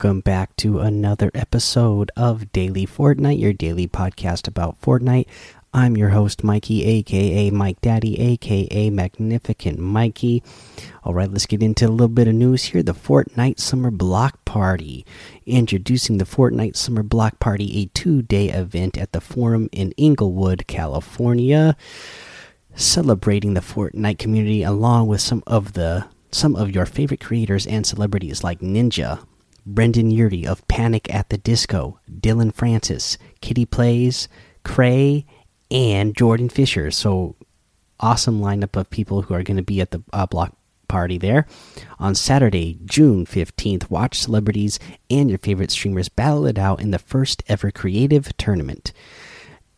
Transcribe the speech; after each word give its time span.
Welcome 0.00 0.20
back 0.20 0.54
to 0.58 0.78
another 0.78 1.28
episode 1.34 2.12
of 2.16 2.52
Daily 2.52 2.86
Fortnite, 2.86 3.40
your 3.40 3.52
daily 3.52 3.88
podcast 3.88 4.46
about 4.46 4.80
Fortnite. 4.80 5.26
I'm 5.74 5.96
your 5.96 6.10
host, 6.10 6.44
Mikey, 6.44 6.84
aka 6.84 7.50
Mike 7.50 7.80
Daddy, 7.80 8.16
aka 8.20 8.90
Magnificent 8.90 9.80
Mikey. 9.80 10.44
All 11.02 11.14
right, 11.14 11.28
let's 11.28 11.46
get 11.46 11.64
into 11.64 11.88
a 11.88 11.90
little 11.90 12.06
bit 12.06 12.28
of 12.28 12.34
news 12.34 12.62
here. 12.66 12.84
The 12.84 12.94
Fortnite 12.94 13.58
Summer 13.58 13.90
Block 13.90 14.44
Party. 14.44 15.04
Introducing 15.46 16.18
the 16.18 16.24
Fortnite 16.24 16.76
Summer 16.76 17.02
Block 17.02 17.40
Party, 17.40 17.80
a 17.80 17.86
two 17.86 18.22
day 18.22 18.50
event 18.50 18.96
at 18.96 19.10
the 19.10 19.20
Forum 19.20 19.68
in 19.72 19.90
Inglewood, 19.96 20.68
California. 20.68 21.76
Celebrating 22.76 23.54
the 23.54 23.60
Fortnite 23.60 24.18
community 24.18 24.62
along 24.62 25.08
with 25.08 25.20
some 25.20 25.42
of 25.44 25.72
the 25.72 26.06
some 26.30 26.54
of 26.54 26.70
your 26.70 26.86
favorite 26.86 27.20
creators 27.20 27.66
and 27.66 27.84
celebrities 27.84 28.44
like 28.44 28.60
Ninja, 28.60 29.26
Brendon 29.68 30.10
Urie 30.10 30.46
of 30.46 30.66
Panic 30.66 31.12
at 31.14 31.28
the 31.28 31.36
Disco, 31.36 32.00
Dillon 32.20 32.50
Francis, 32.50 33.18
Kitty 33.42 33.66
Plays, 33.66 34.26
Cray, 34.64 35.26
and 35.70 36.16
Jordan 36.16 36.48
Fisher. 36.48 36.90
So 36.90 37.36
awesome 38.00 38.40
lineup 38.40 38.76
of 38.76 38.88
people 38.88 39.22
who 39.22 39.34
are 39.34 39.42
going 39.42 39.58
to 39.58 39.62
be 39.62 39.82
at 39.82 39.90
the 39.90 40.02
uh, 40.10 40.24
block 40.24 40.56
party 40.88 41.18
there. 41.18 41.46
On 41.98 42.14
Saturday, 42.14 42.78
June 42.86 43.26
15th, 43.26 43.90
watch 43.90 44.18
celebrities 44.18 44.78
and 45.10 45.28
your 45.28 45.38
favorite 45.38 45.70
streamers 45.70 46.08
battle 46.08 46.46
it 46.46 46.58
out 46.58 46.80
in 46.80 46.90
the 46.90 46.98
first 46.98 47.42
ever 47.46 47.70
creative 47.70 48.34
tournament. 48.38 48.94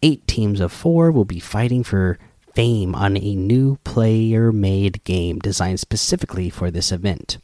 Eight 0.05 0.25
teams 0.29 0.61
of 0.61 0.71
four 0.71 1.11
will 1.11 1.25
be 1.25 1.41
fighting 1.41 1.83
for 1.83 2.17
fame 2.55 2.95
on 2.95 3.17
a 3.17 3.35
new 3.35 3.77
player 3.83 4.53
made 4.53 5.03
game 5.03 5.41
designed 5.41 5.81
specifically 5.81 6.49
for 6.49 6.71
this 6.71 6.93
event 6.93 7.39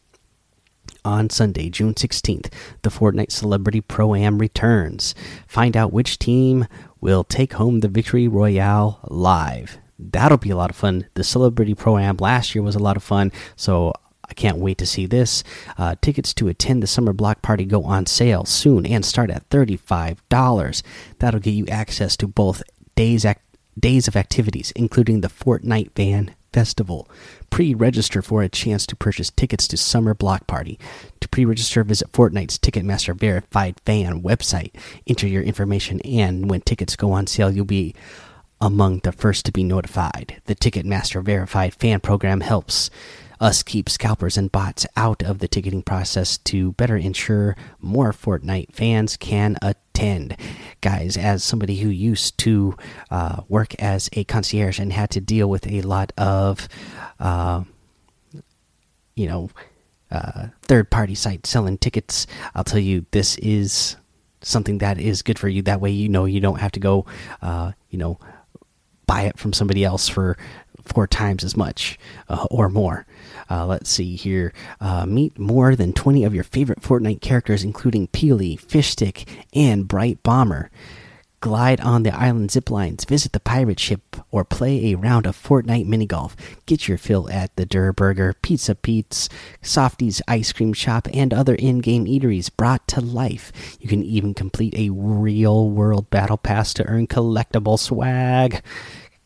on 1.06 1.30
Sunday, 1.30 1.70
June 1.70 1.94
16th, 1.94 2.52
the 2.82 2.90
Fortnite 2.90 3.30
Celebrity 3.30 3.80
Pro 3.80 4.14
Am 4.14 4.38
returns. 4.38 5.14
Find 5.46 5.76
out 5.76 5.92
which 5.92 6.18
team 6.18 6.66
will 7.00 7.22
take 7.22 7.54
home 7.54 7.80
the 7.80 7.88
Victory 7.88 8.26
Royale 8.26 8.98
live. 9.04 9.78
That'll 9.98 10.36
be 10.36 10.50
a 10.50 10.56
lot 10.56 10.70
of 10.70 10.77
fun. 10.77 11.06
The 11.14 11.24
Celebrity 11.24 11.74
Pro 11.74 11.96
Am 11.96 12.16
last 12.16 12.54
year 12.54 12.62
was 12.62 12.74
a 12.74 12.80
lot 12.80 12.96
of 12.96 13.04
fun, 13.04 13.30
so 13.54 13.92
I 14.28 14.34
can't 14.34 14.58
wait 14.58 14.78
to 14.78 14.86
see 14.86 15.06
this. 15.06 15.44
Uh, 15.78 15.94
tickets 16.02 16.34
to 16.34 16.48
attend 16.48 16.82
the 16.82 16.88
summer 16.88 17.12
block 17.12 17.40
party 17.40 17.64
go 17.64 17.84
on 17.84 18.06
sale 18.06 18.44
soon 18.44 18.84
and 18.84 19.04
start 19.04 19.30
at 19.30 19.48
$35. 19.48 20.82
That'll 21.20 21.40
get 21.40 21.52
you 21.52 21.66
access 21.68 22.16
to 22.18 22.27
both 22.27 22.62
days, 22.96 23.24
days 23.78 24.08
of 24.08 24.16
activities, 24.16 24.72
including 24.74 25.20
the 25.20 25.28
Fortnite 25.28 25.92
Fan 25.92 26.34
Festival. 26.52 27.08
Pre 27.50 27.75
register 27.75 28.22
for 28.22 28.42
a 28.42 28.48
chance 28.48 28.86
to 28.86 28.97
purchase 28.97 29.30
tickets 29.30 29.69
to 29.69 29.77
Summer 29.77 30.14
Block 30.14 30.47
Party. 30.47 30.78
To 31.20 31.28
pre 31.28 31.44
register, 31.44 31.84
visit 31.84 32.12
Fortnite's 32.12 32.58
Ticketmaster 32.58 33.14
Verified 33.14 33.80
Fan 33.84 34.22
website. 34.22 34.72
Enter 35.06 35.27
your 35.27 35.42
information, 35.42 36.00
and 36.00 36.50
when 36.50 36.61
tickets 36.62 36.97
go 36.97 37.12
on 37.12 37.27
sale, 37.27 37.50
you'll 37.50 37.64
be 37.64 37.94
among 38.61 39.00
the 39.00 39.12
first 39.12 39.44
to 39.47 39.52
be 39.52 39.62
notified. 39.62 40.41
The 40.47 40.55
Ticketmaster 40.55 41.22
Verified 41.22 41.74
Fan 41.74 42.00
program 42.00 42.41
helps 42.41 42.91
us 43.41 43.62
keep 43.62 43.89
scalpers 43.89 44.37
and 44.37 44.51
bots 44.51 44.87
out 44.97 45.23
of 45.23 45.39
the 45.39 45.48
ticketing 45.48 45.83
process 45.83 46.39
to 46.39 46.73
better 46.73 46.97
ensure 46.97 47.56
more 47.81 48.12
Fortnite 48.12 48.73
fans 48.73 49.17
can 49.17 49.57
attend. 49.63 50.36
Guys, 50.80 51.17
as 51.17 51.45
somebody 51.45 51.77
who 51.77 51.89
used 51.89 52.39
to 52.39 52.77
uh, 53.11 53.42
work 53.48 53.75
as 53.77 54.08
a 54.13 54.25
concierge 54.25 54.79
and 54.79 54.92
had 54.92 55.11
to 55.11 55.20
deal 55.20 55.48
with 55.48 55.67
a 55.67 55.83
lot 55.83 56.13
of, 56.17 56.69
uh, 57.19 57.64
you 59.14 59.27
know, 59.27 59.51
uh, 60.11 60.48
third 60.63 60.91
party 60.91 61.14
sites 61.14 61.51
selling 61.51 61.79
tickets, 61.79 62.27
I'll 62.55 62.64
tell 62.64 62.79
you 62.79 63.07
this 63.11 63.36
is 63.39 63.96
something 64.41 64.79
that 64.79 64.98
is 64.98 65.23
good 65.23 65.39
for 65.39 65.48
you. 65.48 65.63
That 65.63 65.80
way, 65.80 65.91
you 65.91 66.08
know, 66.08 66.25
you 66.25 66.41
don't 66.41 66.61
have 66.61 66.73
to 66.73 66.80
go, 66.80 67.07
uh, 67.42 67.73
you 67.91 67.98
know, 67.98 68.19
buy 69.07 69.23
it 69.23 69.39
from 69.39 69.52
somebody 69.52 69.85
else 69.85 70.08
for 70.08 70.36
four 70.85 71.07
times 71.07 71.45
as 71.45 71.57
much 71.57 71.98
uh, 72.29 72.46
or 72.51 72.69
more. 72.69 73.07
Uh, 73.51 73.67
let's 73.67 73.90
see 73.90 74.17
here. 74.17 74.52
Uh, 74.80 75.07
meet 75.07 75.39
more 75.39 75.77
than 75.77 75.92
20 75.92 76.24
of 76.24 76.34
your 76.34 76.45
favorite 76.45 76.80
Fortnite 76.80 77.20
characters, 77.20 77.64
including 77.64 78.08
Peely, 78.08 78.61
Fishstick, 78.61 79.27
and 79.55 79.89
Brite 79.89 80.23
Bomber. 80.23 80.70
Glide 81.40 81.83
on 81.83 82.02
the 82.02 82.11
island 82.11 82.51
zip 82.51 82.70
lines, 82.70 83.05
visit 83.05 83.33
the 83.33 83.39
pirate 83.39 83.79
ship, 83.79 84.17
or 84.30 84.42
play 84.42 84.86
a 84.86 84.96
round 84.96 85.27
of 85.27 85.36
Fortnite 85.36 85.86
mini 85.86 86.07
golf. 86.07 86.34
Get 86.64 86.89
your 86.89 86.96
fill 86.96 87.30
at 87.30 87.55
the 87.57 87.67
Durr 87.67 87.92
Burger, 87.92 88.33
Pizza 88.40 88.74
Pete's, 88.74 89.29
Softies 89.61 90.23
Ice 90.27 90.52
Cream 90.52 90.73
Shop, 90.73 91.07
and 91.13 91.34
other 91.34 91.55
in 91.55 91.80
game 91.80 92.07
eateries 92.07 92.51
brought 92.55 92.89
to 92.89 93.02
life. 93.02 93.52
You 93.78 93.86
can 93.86 94.02
even 94.02 94.33
complete 94.33 94.74
a 94.77 94.90
real 94.90 95.68
world 95.68 96.08
battle 96.08 96.39
pass 96.39 96.73
to 96.74 96.86
earn 96.86 97.07
collectible 97.07 97.78
swag. 97.78 98.63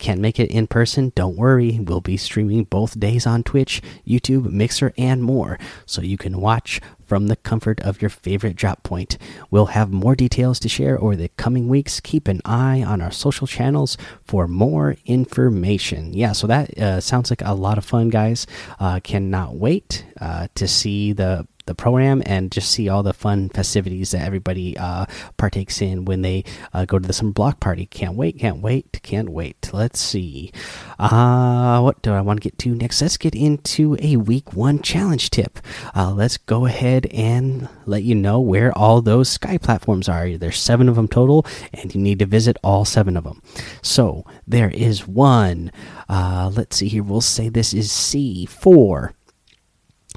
Can't 0.00 0.20
make 0.20 0.40
it 0.40 0.50
in 0.50 0.66
person? 0.66 1.12
Don't 1.14 1.36
worry. 1.36 1.78
We'll 1.78 2.00
be 2.00 2.16
streaming 2.16 2.64
both 2.64 2.98
days 2.98 3.26
on 3.26 3.42
Twitch, 3.42 3.82
YouTube, 4.06 4.50
Mixer, 4.50 4.94
and 4.96 5.22
more, 5.22 5.58
so 5.84 6.00
you 6.00 6.16
can 6.16 6.40
watch 6.40 6.80
from 7.04 7.26
the 7.26 7.36
comfort 7.36 7.80
of 7.80 8.00
your 8.00 8.08
favorite 8.08 8.56
drop 8.56 8.82
point. 8.82 9.18
We'll 9.50 9.66
have 9.66 9.92
more 9.92 10.16
details 10.16 10.58
to 10.60 10.70
share 10.70 10.98
over 10.98 11.16
the 11.16 11.28
coming 11.36 11.68
weeks. 11.68 12.00
Keep 12.00 12.28
an 12.28 12.40
eye 12.46 12.82
on 12.82 13.02
our 13.02 13.10
social 13.10 13.46
channels 13.46 13.98
for 14.24 14.48
more 14.48 14.96
information. 15.04 16.14
Yeah, 16.14 16.32
so 16.32 16.46
that 16.46 16.78
uh, 16.78 17.00
sounds 17.00 17.28
like 17.28 17.42
a 17.42 17.52
lot 17.52 17.76
of 17.76 17.84
fun, 17.84 18.08
guys. 18.08 18.46
Uh, 18.78 19.00
cannot 19.00 19.56
wait 19.56 20.06
uh, 20.18 20.48
to 20.54 20.66
see 20.66 21.12
the 21.12 21.46
the 21.66 21.74
program 21.74 22.22
and 22.26 22.50
just 22.50 22.70
see 22.70 22.88
all 22.88 23.02
the 23.02 23.12
fun 23.12 23.48
festivities 23.48 24.10
that 24.10 24.22
everybody 24.22 24.76
uh, 24.76 25.06
partakes 25.36 25.80
in 25.80 26.04
when 26.04 26.22
they 26.22 26.44
uh, 26.72 26.84
go 26.84 26.98
to 26.98 27.06
the 27.06 27.12
summer 27.12 27.32
block 27.32 27.60
party. 27.60 27.86
Can't 27.86 28.14
wait, 28.14 28.38
can't 28.38 28.60
wait, 28.60 29.00
can't 29.02 29.28
wait. 29.28 29.70
Let's 29.72 30.00
see. 30.00 30.52
Uh, 30.98 31.80
what 31.80 32.02
do 32.02 32.12
I 32.12 32.20
want 32.20 32.40
to 32.42 32.48
get 32.48 32.58
to 32.58 32.74
next? 32.74 33.02
Let's 33.02 33.16
get 33.16 33.34
into 33.34 33.96
a 34.00 34.16
week 34.16 34.52
one 34.52 34.80
challenge 34.80 35.30
tip. 35.30 35.58
Uh, 35.94 36.12
let's 36.12 36.36
go 36.36 36.66
ahead 36.66 37.06
and 37.06 37.68
let 37.86 38.02
you 38.02 38.14
know 38.14 38.40
where 38.40 38.76
all 38.76 39.00
those 39.00 39.28
sky 39.28 39.58
platforms 39.58 40.08
are. 40.08 40.36
There's 40.36 40.58
seven 40.58 40.88
of 40.88 40.96
them 40.96 41.08
total, 41.08 41.46
and 41.72 41.94
you 41.94 42.00
need 42.00 42.18
to 42.18 42.26
visit 42.26 42.56
all 42.62 42.84
seven 42.84 43.16
of 43.16 43.24
them. 43.24 43.42
So 43.82 44.24
there 44.46 44.70
is 44.70 45.06
one. 45.06 45.72
Uh, 46.08 46.50
let's 46.54 46.76
see 46.76 46.88
here. 46.88 47.02
We'll 47.02 47.20
say 47.20 47.48
this 47.48 47.72
is 47.72 47.88
C4 47.90 49.12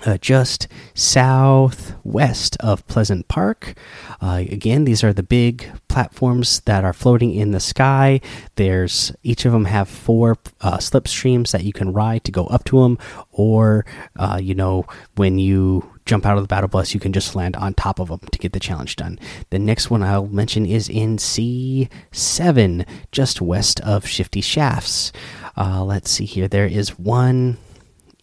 uh, 0.06 0.18
just 0.18 0.68
southwest 0.94 2.58
of 2.59 2.86
Pleasant 2.88 3.28
Park. 3.28 3.76
Uh, 4.22 4.44
again, 4.50 4.86
these 4.86 5.04
are 5.04 5.14
the 5.14 5.24
big 5.24 5.70
platforms 5.88 6.62
that 6.62 6.84
are 6.84 6.94
floating 6.94 7.34
in 7.34 7.52
the 7.52 7.59
sky. 7.59 8.20
There's 8.56 9.12
each 9.24 9.46
of 9.46 9.52
them 9.52 9.66
have 9.66 9.88
four 9.88 10.38
uh, 10.62 10.78
slipstreams 10.78 11.52
that 11.52 11.64
you 11.64 11.74
can 11.74 11.94
ride 11.94 12.24
to 12.26 12.32
go 12.32 12.46
up 12.48 12.64
to 12.66 12.82
them, 12.82 12.98
or 13.32 13.86
uh, 14.16 14.40
you 14.42 14.56
know 14.56 14.86
when 15.16 15.38
you 15.38 15.90
jump 16.06 16.26
out 16.26 16.38
of 16.38 16.44
the 16.44 16.48
battle 16.48 16.68
bus, 16.68 16.94
you 16.94 17.00
can 17.00 17.14
just 17.14 17.36
land 17.36 17.56
on 17.56 17.74
top 17.74 18.00
of 18.00 18.09
them 18.09 18.20
to 18.32 18.40
get 18.40 18.52
the 18.52 18.59
challenge 18.59 18.96
done. 18.96 19.18
The 19.52 19.59
next 19.59 19.90
one 19.90 20.03
I'll 20.03 20.28
mention 20.28 20.66
is 20.66 20.90
in 20.90 21.18
C7, 21.18 22.86
just 23.12 23.42
west 23.42 23.80
of 23.82 24.06
Shifty 24.06 24.42
Shafts. 24.42 25.14
Uh, 25.56 25.84
let's 25.84 26.12
see 26.12 26.26
here. 26.26 26.48
There 26.50 26.66
is 26.66 27.00
one 27.00 27.58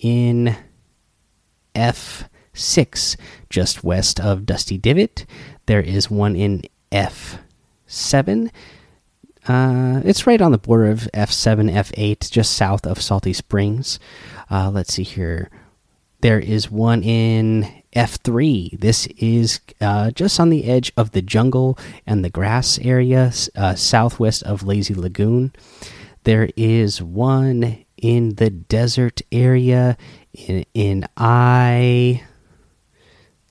in 0.00 0.56
F6, 1.74 3.16
just 3.48 3.84
west 3.84 4.20
of 4.20 4.46
Dusty 4.46 4.78
Divot. 4.78 5.26
There 5.66 5.80
is 5.80 6.10
one 6.10 6.36
in 6.36 6.62
F7. 6.92 8.50
Uh, 9.48 10.00
it's 10.04 10.26
right 10.26 10.40
on 10.40 10.52
the 10.52 10.58
border 10.58 10.86
of 10.86 11.08
F7, 11.14 11.72
F8, 11.72 12.30
just 12.30 12.54
south 12.54 12.86
of 12.86 13.00
Salty 13.00 13.32
Springs. 13.32 13.98
Uh, 14.50 14.70
let's 14.70 14.94
see 14.94 15.02
here. 15.02 15.50
There 16.20 16.38
is 16.38 16.70
one 16.70 17.02
in 17.02 17.82
F3. 17.94 18.78
This 18.78 19.06
is 19.16 19.60
uh, 19.80 20.10
just 20.10 20.38
on 20.38 20.50
the 20.50 20.64
edge 20.64 20.92
of 20.96 21.12
the 21.12 21.22
jungle 21.22 21.78
and 22.06 22.24
the 22.24 22.30
grass 22.30 22.78
area, 22.80 23.32
uh, 23.56 23.74
southwest 23.74 24.42
of 24.42 24.62
Lazy 24.62 24.94
Lagoon. 24.94 25.52
There 26.24 26.50
is 26.56 27.00
one 27.00 27.84
in 27.96 28.34
the 28.34 28.50
desert 28.50 29.22
area 29.32 29.96
in, 30.32 30.64
in 30.74 31.06
I. 31.16 32.22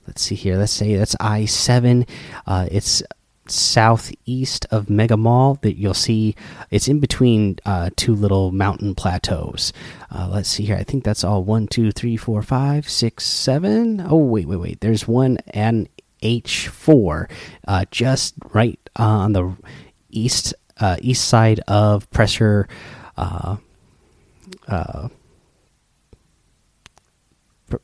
Let's 0.06 0.22
see 0.22 0.34
here. 0.34 0.56
Let's 0.56 0.72
say 0.72 0.96
that's 0.96 1.16
I 1.20 1.44
seven. 1.44 2.06
Uh, 2.46 2.68
it's 2.70 3.02
southeast 3.46 4.66
of 4.70 4.88
Mega 4.88 5.16
Mall 5.16 5.58
that 5.62 5.76
you'll 5.76 5.94
see 5.94 6.34
it's 6.70 6.88
in 6.88 7.00
between 7.00 7.58
uh, 7.66 7.90
two 7.96 8.14
little 8.14 8.52
mountain 8.52 8.94
plateaus. 8.94 9.72
Uh, 10.10 10.28
let's 10.32 10.48
see 10.48 10.64
here. 10.64 10.76
I 10.76 10.84
think 10.84 11.04
that's 11.04 11.24
all 11.24 11.44
one, 11.44 11.66
two, 11.66 11.92
three, 11.92 12.16
four, 12.16 12.42
five, 12.42 12.88
six, 12.88 13.24
seven. 13.26 14.04
Oh 14.08 14.16
wait, 14.18 14.46
wait, 14.46 14.56
wait. 14.60 14.80
There's 14.80 15.06
one 15.06 15.38
and 15.48 15.88
H 16.22 16.68
four, 16.68 17.28
uh, 17.66 17.84
just 17.90 18.34
right 18.52 18.78
on 18.96 19.32
the 19.32 19.56
east 20.10 20.54
uh, 20.78 20.96
east 21.00 21.26
side 21.28 21.60
of 21.68 22.10
Pressure. 22.10 22.68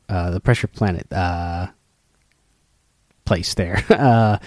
Uh, 0.09 0.31
the 0.31 0.41
pressure 0.41 0.67
planet. 0.67 1.13
Uh, 1.13 1.69
place 3.27 3.55
there. 3.55 3.85
Uh, 3.97 4.39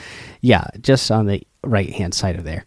yeah, 0.41 0.65
just 0.79 1.11
on 1.11 1.25
the 1.25 1.45
right 1.63 1.89
hand 1.89 2.13
side 2.13 2.37
of 2.37 2.45
there. 2.45 2.65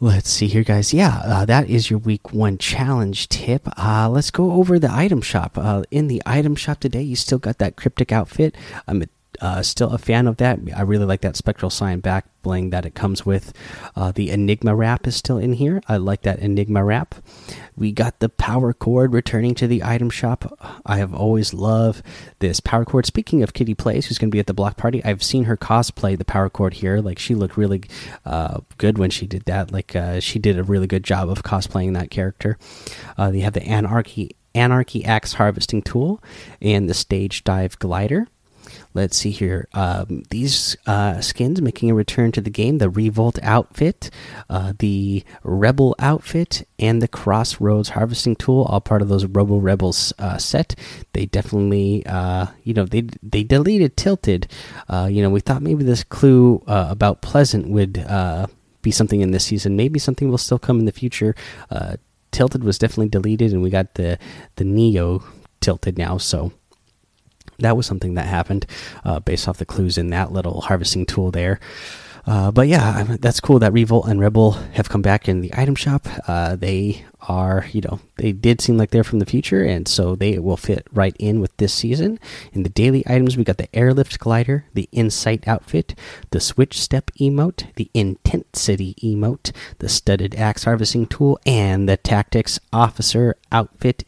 Let's 0.00 0.28
see 0.28 0.48
here, 0.48 0.64
guys. 0.64 0.92
Yeah, 0.92 1.20
uh, 1.24 1.44
that 1.44 1.70
is 1.70 1.88
your 1.88 2.00
week 2.00 2.32
one 2.32 2.58
challenge 2.58 3.28
tip. 3.28 3.68
Uh, 3.78 4.08
let's 4.08 4.30
go 4.30 4.52
over 4.52 4.78
the 4.78 4.92
item 4.92 5.20
shop. 5.20 5.56
Uh, 5.56 5.84
in 5.90 6.08
the 6.08 6.20
item 6.26 6.56
shop 6.56 6.80
today, 6.80 7.02
you 7.02 7.14
still 7.16 7.38
got 7.38 7.58
that 7.58 7.76
cryptic 7.76 8.10
outfit. 8.10 8.56
I'm 8.88 9.04
uh, 9.40 9.62
still 9.62 9.90
a 9.90 9.98
fan 9.98 10.26
of 10.26 10.38
that. 10.38 10.58
I 10.74 10.82
really 10.82 11.04
like 11.04 11.20
that 11.20 11.36
spectral 11.36 11.70
spine 11.70 12.00
back 12.00 12.26
bling 12.42 12.70
that 12.70 12.86
it 12.86 12.94
comes 12.94 13.24
with. 13.24 13.52
Uh, 13.94 14.10
the 14.12 14.30
Enigma 14.30 14.74
wrap 14.74 15.06
is 15.06 15.16
still 15.16 15.38
in 15.38 15.54
here. 15.54 15.80
I 15.88 15.96
like 15.98 16.22
that 16.22 16.40
Enigma 16.40 16.84
wrap. 16.84 17.14
We 17.76 17.92
got 17.92 18.20
the 18.20 18.28
power 18.28 18.72
chord 18.72 19.12
returning 19.12 19.54
to 19.56 19.66
the 19.66 19.82
item 19.82 20.10
shop. 20.10 20.58
I 20.86 20.98
have 20.98 21.14
always 21.14 21.52
loved 21.52 22.04
this 22.38 22.60
power 22.60 22.84
chord. 22.84 23.06
Speaking 23.06 23.42
of 23.42 23.52
Kitty 23.52 23.74
Plays, 23.74 24.06
who's 24.06 24.18
going 24.18 24.30
to 24.30 24.34
be 24.34 24.38
at 24.38 24.46
the 24.46 24.54
block 24.54 24.76
party, 24.76 25.04
I've 25.04 25.22
seen 25.22 25.44
her 25.44 25.56
cosplay 25.56 26.16
the 26.16 26.24
power 26.24 26.48
chord 26.48 26.74
here. 26.74 27.00
Like 27.00 27.18
she 27.18 27.34
looked 27.34 27.56
really 27.56 27.82
uh, 28.24 28.60
good 28.78 28.98
when 28.98 29.10
she 29.10 29.26
did 29.26 29.44
that. 29.46 29.72
Like 29.72 29.96
uh, 29.96 30.20
she 30.20 30.38
did 30.38 30.58
a 30.58 30.62
really 30.62 30.86
good 30.86 31.04
job 31.04 31.28
of 31.28 31.42
cosplaying 31.42 31.94
that 31.94 32.10
character. 32.10 32.58
Uh, 33.18 33.30
they 33.30 33.40
have 33.40 33.54
the 33.54 33.62
Anarchy 33.62 34.36
Anarchy 34.54 35.04
Axe 35.04 35.34
harvesting 35.34 35.82
tool 35.82 36.22
and 36.62 36.88
the 36.88 36.94
stage 36.94 37.42
dive 37.42 37.78
glider. 37.78 38.28
Let's 38.94 39.16
see 39.16 39.32
here. 39.32 39.66
Um, 39.74 40.22
these 40.30 40.76
uh, 40.86 41.20
skins 41.20 41.60
making 41.60 41.90
a 41.90 41.94
return 41.94 42.30
to 42.30 42.40
the 42.40 42.48
game 42.48 42.78
the 42.78 42.88
Revolt 42.88 43.40
outfit, 43.42 44.08
uh, 44.48 44.72
the 44.78 45.24
Rebel 45.42 45.96
outfit, 45.98 46.66
and 46.78 47.02
the 47.02 47.08
Crossroads 47.08 47.88
harvesting 47.90 48.36
tool, 48.36 48.62
all 48.62 48.80
part 48.80 49.02
of 49.02 49.08
those 49.08 49.24
Robo 49.26 49.58
Rebels 49.58 50.12
uh, 50.20 50.38
set. 50.38 50.76
They 51.12 51.26
definitely, 51.26 52.06
uh, 52.06 52.46
you 52.62 52.72
know, 52.72 52.84
they 52.84 53.08
they 53.20 53.42
deleted 53.42 53.96
Tilted. 53.96 54.46
Uh, 54.88 55.08
you 55.10 55.22
know, 55.22 55.30
we 55.30 55.40
thought 55.40 55.62
maybe 55.62 55.82
this 55.82 56.04
clue 56.04 56.62
uh, 56.68 56.86
about 56.88 57.20
Pleasant 57.20 57.68
would 57.68 57.94
be 58.82 58.92
something 58.92 59.22
in 59.22 59.32
this 59.32 59.44
season. 59.44 59.74
Maybe 59.76 59.98
something 59.98 60.28
will 60.30 60.38
still 60.38 60.58
come 60.60 60.78
in 60.78 60.84
the 60.84 60.92
future. 60.92 61.34
Tilted 62.30 62.62
was 62.62 62.78
definitely 62.78 63.08
deleted, 63.08 63.52
and 63.52 63.60
we 63.62 63.70
got 63.70 63.94
the 63.94 64.18
the 64.54 64.64
Neo 64.64 65.24
Tilted 65.60 65.98
now. 65.98 66.18
So 66.18 66.52
that 67.58 67.76
was 67.76 67.86
something 67.86 68.14
that 68.14 68.26
happened 68.26 68.66
uh, 69.04 69.20
based 69.20 69.48
off 69.48 69.58
the 69.58 69.66
clues 69.66 69.98
in 69.98 70.10
that 70.10 70.32
little 70.32 70.62
harvesting 70.62 71.06
tool 71.06 71.30
there. 71.30 71.60
Uh, 72.26 72.50
but 72.50 72.68
yeah, 72.68 73.04
that's 73.20 73.40
cool 73.40 73.58
that 73.58 73.72
Revolt 73.72 74.06
and 74.08 74.18
Rebel 74.18 74.52
have 74.72 74.88
come 74.88 75.02
back 75.02 75.28
in 75.28 75.42
the 75.42 75.52
item 75.54 75.74
shop. 75.74 76.06
Uh, 76.26 76.56
they 76.56 77.04
are, 77.28 77.66
you 77.72 77.82
know, 77.82 78.00
they 78.16 78.32
did 78.32 78.60
seem 78.60 78.78
like 78.78 78.90
they're 78.90 79.04
from 79.04 79.18
the 79.18 79.26
future, 79.26 79.62
and 79.62 79.86
so 79.86 80.14
they 80.14 80.38
will 80.38 80.56
fit 80.56 80.86
right 80.92 81.14
in 81.18 81.40
with 81.40 81.54
this 81.58 81.74
season. 81.74 82.18
In 82.52 82.62
the 82.62 82.70
daily 82.70 83.04
items, 83.06 83.36
we 83.36 83.44
got 83.44 83.58
the 83.58 83.74
Airlift 83.76 84.18
Glider, 84.18 84.64
the 84.72 84.88
Insight 84.90 85.46
outfit, 85.46 85.94
the 86.30 86.40
Switch 86.40 86.80
Step 86.80 87.10
emote, 87.20 87.74
the 87.74 87.90
Intensity 87.92 88.94
emote, 89.02 89.52
the 89.78 89.88
Studded 89.88 90.34
Axe 90.34 90.64
Harvesting 90.64 91.06
tool, 91.06 91.38
and 91.44 91.86
the 91.86 91.98
Tactics 91.98 92.58
Officer 92.72 93.36
outfit 93.52 94.04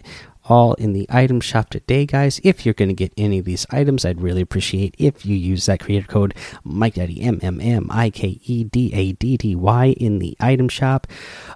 all 0.48 0.74
in 0.74 0.92
the 0.92 1.06
item 1.08 1.40
shop 1.40 1.70
today, 1.70 2.06
guys. 2.06 2.40
If 2.42 2.64
you're 2.64 2.74
going 2.74 2.88
to 2.88 2.94
get 2.94 3.12
any 3.16 3.38
of 3.38 3.44
these 3.44 3.66
items, 3.70 4.04
I'd 4.04 4.20
really 4.20 4.40
appreciate 4.40 4.94
if 4.98 5.26
you 5.26 5.36
use 5.36 5.66
that 5.66 5.80
creator 5.80 6.06
code 6.06 6.34
Mike 6.64 6.94
Daddy 6.94 7.20
M 7.20 7.38
M 7.42 7.60
M 7.60 7.88
I 7.90 8.10
K 8.10 8.40
E 8.44 8.64
D 8.64 8.92
A 8.94 9.12
D 9.12 9.36
D 9.36 9.54
Y 9.54 9.86
in 9.98 10.18
the 10.18 10.36
item 10.40 10.68
shop. 10.68 11.06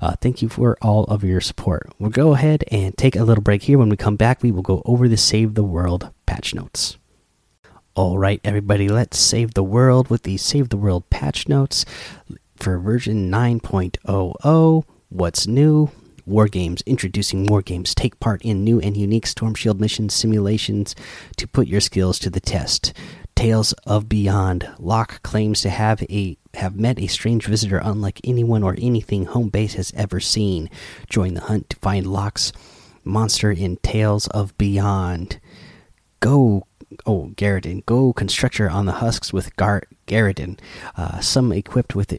Uh, 0.00 0.14
thank 0.20 0.42
you 0.42 0.48
for 0.48 0.76
all 0.82 1.04
of 1.04 1.24
your 1.24 1.40
support. 1.40 1.92
We'll 1.98 2.10
go 2.10 2.34
ahead 2.34 2.64
and 2.70 2.96
take 2.96 3.16
a 3.16 3.24
little 3.24 3.42
break 3.42 3.62
here. 3.62 3.78
When 3.78 3.88
we 3.88 3.96
come 3.96 4.16
back, 4.16 4.42
we 4.42 4.52
will 4.52 4.62
go 4.62 4.82
over 4.84 5.08
the 5.08 5.16
Save 5.16 5.54
the 5.54 5.64
World 5.64 6.10
patch 6.26 6.54
notes. 6.54 6.96
All 7.94 8.18
right, 8.18 8.40
everybody, 8.44 8.88
let's 8.88 9.18
save 9.18 9.54
the 9.54 9.64
world 9.64 10.08
with 10.10 10.22
the 10.22 10.36
Save 10.36 10.68
the 10.68 10.76
World 10.76 11.10
patch 11.10 11.48
notes 11.48 11.84
for 12.56 12.78
version 12.78 13.30
9.00. 13.30 14.84
What's 15.08 15.46
new? 15.48 15.90
War 16.26 16.48
Games, 16.48 16.82
introducing 16.86 17.46
War 17.46 17.62
Games. 17.62 17.94
Take 17.94 18.20
part 18.20 18.42
in 18.42 18.64
new 18.64 18.80
and 18.80 18.96
unique 18.96 19.26
Storm 19.26 19.54
Shield 19.54 19.80
mission 19.80 20.08
simulations 20.08 20.94
to 21.36 21.48
put 21.48 21.66
your 21.66 21.80
skills 21.80 22.18
to 22.20 22.30
the 22.30 22.40
test. 22.40 22.92
Tales 23.34 23.72
of 23.86 24.08
Beyond. 24.08 24.68
Locke 24.78 25.22
claims 25.22 25.62
to 25.62 25.70
have 25.70 26.02
a 26.02 26.36
have 26.54 26.76
met 26.76 26.98
a 26.98 27.06
strange 27.06 27.46
visitor 27.46 27.80
unlike 27.82 28.20
anyone 28.24 28.62
or 28.62 28.74
anything 28.78 29.24
home 29.24 29.48
base 29.48 29.74
has 29.74 29.92
ever 29.96 30.20
seen. 30.20 30.68
Join 31.08 31.34
the 31.34 31.40
hunt 31.40 31.70
to 31.70 31.76
find 31.76 32.06
Locke's 32.06 32.52
monster 33.04 33.50
in 33.50 33.76
Tales 33.76 34.26
of 34.28 34.56
Beyond. 34.58 35.40
Go 36.20 36.66
oh 37.06 37.32
Garridan. 37.36 37.84
Go 37.86 38.12
constructor 38.12 38.68
on 38.68 38.86
the 38.86 38.92
husks 38.92 39.32
with 39.32 39.54
Gar 39.56 39.84
Garridan. 40.06 40.58
Uh, 40.96 41.20
some 41.20 41.52
equipped 41.52 41.94
with 41.94 42.18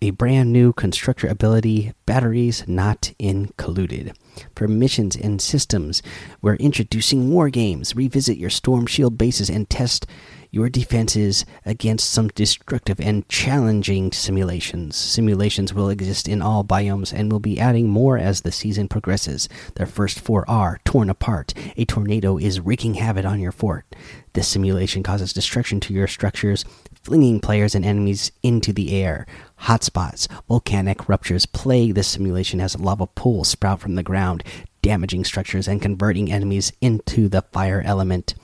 a 0.00 0.10
brand 0.10 0.52
new 0.52 0.72
constructor 0.72 1.26
ability, 1.26 1.92
batteries 2.06 2.64
not 2.66 3.12
included. 3.18 4.16
For 4.54 4.68
missions 4.68 5.16
and 5.16 5.40
systems, 5.40 6.02
we're 6.40 6.54
introducing 6.56 7.30
war 7.30 7.50
games. 7.50 7.96
Revisit 7.96 8.38
your 8.38 8.50
Storm 8.50 8.86
Shield 8.86 9.18
bases 9.18 9.50
and 9.50 9.68
test 9.68 10.06
your 10.50 10.68
defenses 10.68 11.44
against 11.66 12.10
some 12.10 12.28
destructive 12.28 12.98
and 13.00 13.28
challenging 13.28 14.12
simulations. 14.12 14.96
Simulations 14.96 15.74
will 15.74 15.90
exist 15.90 16.26
in 16.26 16.40
all 16.40 16.64
biomes 16.64 17.12
and 17.12 17.30
will 17.30 17.40
be 17.40 17.60
adding 17.60 17.88
more 17.88 18.16
as 18.16 18.40
the 18.40 18.52
season 18.52 18.88
progresses. 18.88 19.48
Their 19.74 19.86
first 19.86 20.18
four 20.20 20.48
are 20.48 20.80
Torn 20.84 21.10
Apart. 21.10 21.52
A 21.76 21.84
tornado 21.84 22.38
is 22.38 22.60
wreaking 22.60 22.94
havoc 22.94 23.26
on 23.26 23.40
your 23.40 23.52
fort. 23.52 23.84
This 24.32 24.48
simulation 24.48 25.02
causes 25.02 25.32
destruction 25.32 25.80
to 25.80 25.92
your 25.92 26.06
structures, 26.06 26.64
flinging 27.02 27.40
players 27.40 27.74
and 27.74 27.84
enemies 27.84 28.32
into 28.42 28.72
the 28.72 28.92
air. 28.92 29.26
Hotspots, 29.62 30.28
volcanic 30.46 31.08
ruptures 31.08 31.46
plague 31.46 31.94
this 31.94 32.08
simulation 32.08 32.60
as 32.60 32.78
lava 32.78 33.06
pools 33.06 33.48
sprout 33.48 33.80
from 33.80 33.94
the 33.94 34.02
ground, 34.02 34.44
damaging 34.82 35.24
structures 35.24 35.68
and 35.68 35.82
converting 35.82 36.30
enemies 36.30 36.72
into 36.80 37.28
the 37.28 37.42
fire 37.52 37.82
element. 37.84 38.34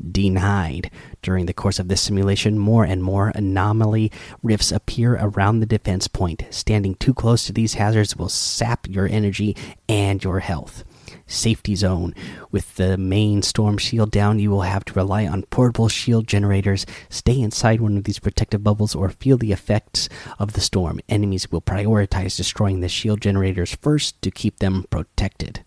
Denied. 0.00 0.90
During 1.20 1.46
the 1.46 1.52
course 1.52 1.78
of 1.78 1.88
this 1.88 2.00
simulation, 2.00 2.58
more 2.58 2.84
and 2.84 3.02
more 3.02 3.32
anomaly 3.34 4.10
rifts 4.42 4.72
appear 4.72 5.14
around 5.20 5.60
the 5.60 5.66
defense 5.66 6.08
point. 6.08 6.44
Standing 6.50 6.94
too 6.94 7.12
close 7.12 7.44
to 7.46 7.52
these 7.52 7.74
hazards 7.74 8.16
will 8.16 8.30
sap 8.30 8.88
your 8.88 9.06
energy 9.06 9.56
and 9.88 10.24
your 10.24 10.40
health 10.40 10.84
safety 11.30 11.74
zone. 11.74 12.14
With 12.50 12.76
the 12.76 12.98
main 12.98 13.42
storm 13.42 13.78
shield 13.78 14.10
down, 14.10 14.38
you 14.38 14.50
will 14.50 14.62
have 14.62 14.84
to 14.86 14.94
rely 14.94 15.26
on 15.26 15.44
portable 15.44 15.88
shield 15.88 16.26
generators. 16.26 16.84
Stay 17.08 17.40
inside 17.40 17.80
one 17.80 17.96
of 17.96 18.04
these 18.04 18.18
protective 18.18 18.62
bubbles 18.62 18.94
or 18.94 19.08
feel 19.10 19.38
the 19.38 19.52
effects 19.52 20.08
of 20.38 20.52
the 20.52 20.60
storm. 20.60 21.00
Enemies 21.08 21.50
will 21.50 21.62
prioritize 21.62 22.36
destroying 22.36 22.80
the 22.80 22.88
shield 22.88 23.20
generators 23.20 23.74
first 23.76 24.20
to 24.22 24.30
keep 24.30 24.58
them 24.58 24.84
protected. 24.90 25.64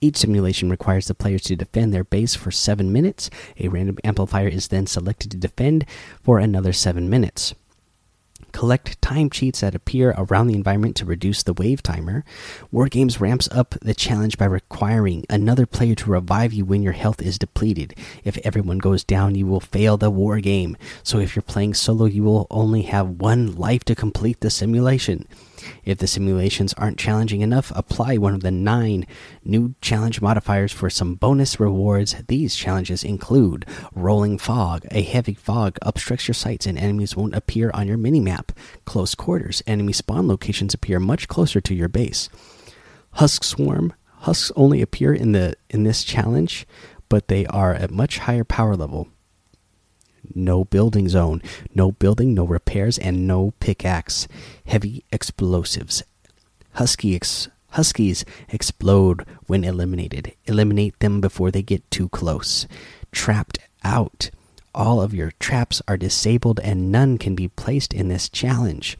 Each 0.00 0.18
simulation 0.18 0.68
requires 0.68 1.06
the 1.06 1.14
players 1.14 1.42
to 1.44 1.56
defend 1.56 1.94
their 1.94 2.04
base 2.04 2.34
for 2.34 2.50
7 2.50 2.92
minutes. 2.92 3.30
A 3.58 3.68
random 3.68 3.96
amplifier 4.04 4.48
is 4.48 4.68
then 4.68 4.86
selected 4.86 5.30
to 5.30 5.38
defend 5.38 5.86
for 6.22 6.38
another 6.38 6.74
7 6.74 7.08
minutes. 7.08 7.54
Collect 8.54 9.02
time 9.02 9.30
cheats 9.30 9.62
that 9.62 9.74
appear 9.74 10.14
around 10.16 10.46
the 10.46 10.54
environment 10.54 10.94
to 10.96 11.04
reduce 11.04 11.42
the 11.42 11.52
wave 11.52 11.82
timer. 11.82 12.24
War 12.70 12.88
Games 12.88 13.20
ramps 13.20 13.48
up 13.50 13.74
the 13.82 13.94
challenge 13.94 14.38
by 14.38 14.44
requiring 14.44 15.24
another 15.28 15.66
player 15.66 15.96
to 15.96 16.10
revive 16.10 16.52
you 16.52 16.64
when 16.64 16.80
your 16.80 16.92
health 16.92 17.20
is 17.20 17.36
depleted. 17.36 17.96
If 18.22 18.38
everyone 18.44 18.78
goes 18.78 19.02
down, 19.02 19.34
you 19.34 19.44
will 19.48 19.58
fail 19.58 19.96
the 19.96 20.08
war 20.08 20.38
game. 20.38 20.76
So 21.02 21.18
if 21.18 21.34
you're 21.34 21.42
playing 21.42 21.74
solo, 21.74 22.04
you 22.04 22.22
will 22.22 22.46
only 22.48 22.82
have 22.82 23.20
one 23.20 23.56
life 23.56 23.82
to 23.86 23.96
complete 23.96 24.38
the 24.38 24.50
simulation. 24.50 25.26
If 25.84 25.98
the 25.98 26.06
simulations 26.06 26.74
aren't 26.74 26.98
challenging 26.98 27.40
enough, 27.40 27.72
apply 27.74 28.16
one 28.16 28.34
of 28.34 28.42
the 28.42 28.50
nine 28.50 29.06
new 29.44 29.74
challenge 29.80 30.20
modifiers 30.20 30.72
for 30.72 30.90
some 30.90 31.14
bonus 31.14 31.60
rewards. 31.60 32.14
These 32.28 32.56
challenges 32.56 33.04
include 33.04 33.66
Rolling 33.94 34.38
Fog. 34.38 34.86
A 34.90 35.02
heavy 35.02 35.34
fog 35.34 35.78
obstructs 35.82 36.28
your 36.28 36.34
sights 36.34 36.66
and 36.66 36.78
enemies 36.78 37.16
won't 37.16 37.34
appear 37.34 37.70
on 37.72 37.86
your 37.86 37.98
minimap. 37.98 38.50
Close 38.84 39.14
Quarters. 39.14 39.62
Enemy 39.66 39.92
spawn 39.92 40.28
locations 40.28 40.74
appear 40.74 41.00
much 41.00 41.28
closer 41.28 41.60
to 41.60 41.74
your 41.74 41.88
base. 41.88 42.28
Husk 43.12 43.44
Swarm. 43.44 43.92
Husks 44.20 44.50
only 44.56 44.80
appear 44.80 45.12
in 45.12 45.32
the 45.32 45.54
in 45.68 45.84
this 45.84 46.02
challenge, 46.02 46.66
but 47.08 47.28
they 47.28 47.46
are 47.46 47.74
at 47.74 47.90
much 47.90 48.18
higher 48.18 48.44
power 48.44 48.74
level 48.74 49.08
no 50.34 50.64
building 50.64 51.08
zone, 51.08 51.42
no 51.74 51.92
building, 51.92 52.34
no 52.34 52.44
repairs, 52.44 52.98
and 52.98 53.26
no 53.26 53.52
pickaxe. 53.60 54.28
Heavy 54.66 55.04
explosives. 55.12 56.02
Husky 56.72 57.14
ex 57.14 57.48
Huskies 57.74 58.24
explode 58.50 59.26
when 59.48 59.64
eliminated. 59.64 60.36
Eliminate 60.44 60.96
them 61.00 61.20
before 61.20 61.50
they 61.50 61.62
get 61.62 61.90
too 61.90 62.08
close. 62.08 62.68
Trapped 63.10 63.58
out. 63.82 64.30
All 64.72 65.00
of 65.00 65.12
your 65.12 65.32
traps 65.40 65.82
are 65.88 65.96
disabled 65.96 66.60
and 66.60 66.92
none 66.92 67.18
can 67.18 67.34
be 67.34 67.48
placed 67.48 67.92
in 67.92 68.06
this 68.06 68.28
challenge. 68.28 68.96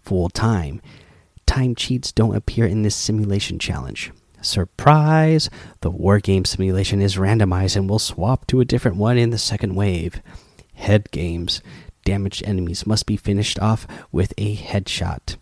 Full 0.00 0.30
time. 0.30 0.80
Time 1.44 1.74
cheats 1.74 2.12
don't 2.12 2.34
appear 2.34 2.64
in 2.64 2.80
this 2.80 2.96
simulation 2.96 3.58
challenge. 3.58 4.10
Surprise! 4.40 5.50
The 5.82 5.90
war 5.90 6.18
game 6.18 6.46
simulation 6.46 7.02
is 7.02 7.16
randomized 7.16 7.76
and 7.76 7.90
will 7.90 7.98
swap 7.98 8.46
to 8.46 8.60
a 8.60 8.64
different 8.64 8.96
one 8.96 9.18
in 9.18 9.28
the 9.28 9.38
second 9.38 9.74
wave 9.74 10.22
head 10.84 11.10
games. 11.10 11.62
damaged 12.04 12.42
enemies 12.44 12.86
must 12.86 13.06
be 13.06 13.16
finished 13.16 13.58
off 13.60 13.86
with 14.12 14.34
a 14.36 14.54
headshot. 14.56 15.36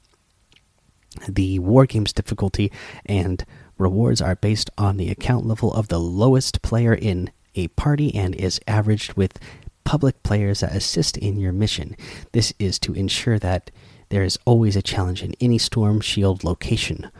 The 1.28 1.58
war 1.58 1.86
games 1.86 2.12
difficulty 2.12 2.70
and 3.04 3.44
rewards 3.76 4.22
are 4.22 4.36
based 4.36 4.70
on 4.78 4.96
the 4.96 5.10
account 5.10 5.44
level 5.44 5.74
of 5.74 5.88
the 5.88 5.98
lowest 5.98 6.62
player 6.62 6.94
in 6.94 7.32
a 7.56 7.66
party 7.68 8.14
and 8.14 8.34
is 8.36 8.60
averaged 8.68 9.14
with 9.14 9.40
public 9.82 10.22
players 10.22 10.60
that 10.60 10.76
assist 10.76 11.18
in 11.18 11.40
your 11.40 11.52
mission. 11.52 11.96
This 12.30 12.54
is 12.60 12.78
to 12.78 12.94
ensure 12.94 13.40
that 13.40 13.72
there 14.10 14.22
is 14.22 14.38
always 14.44 14.76
a 14.76 14.82
challenge 14.82 15.22
in 15.22 15.34
any 15.40 15.58
storm 15.58 16.00
shield 16.00 16.44
location. 16.44 17.10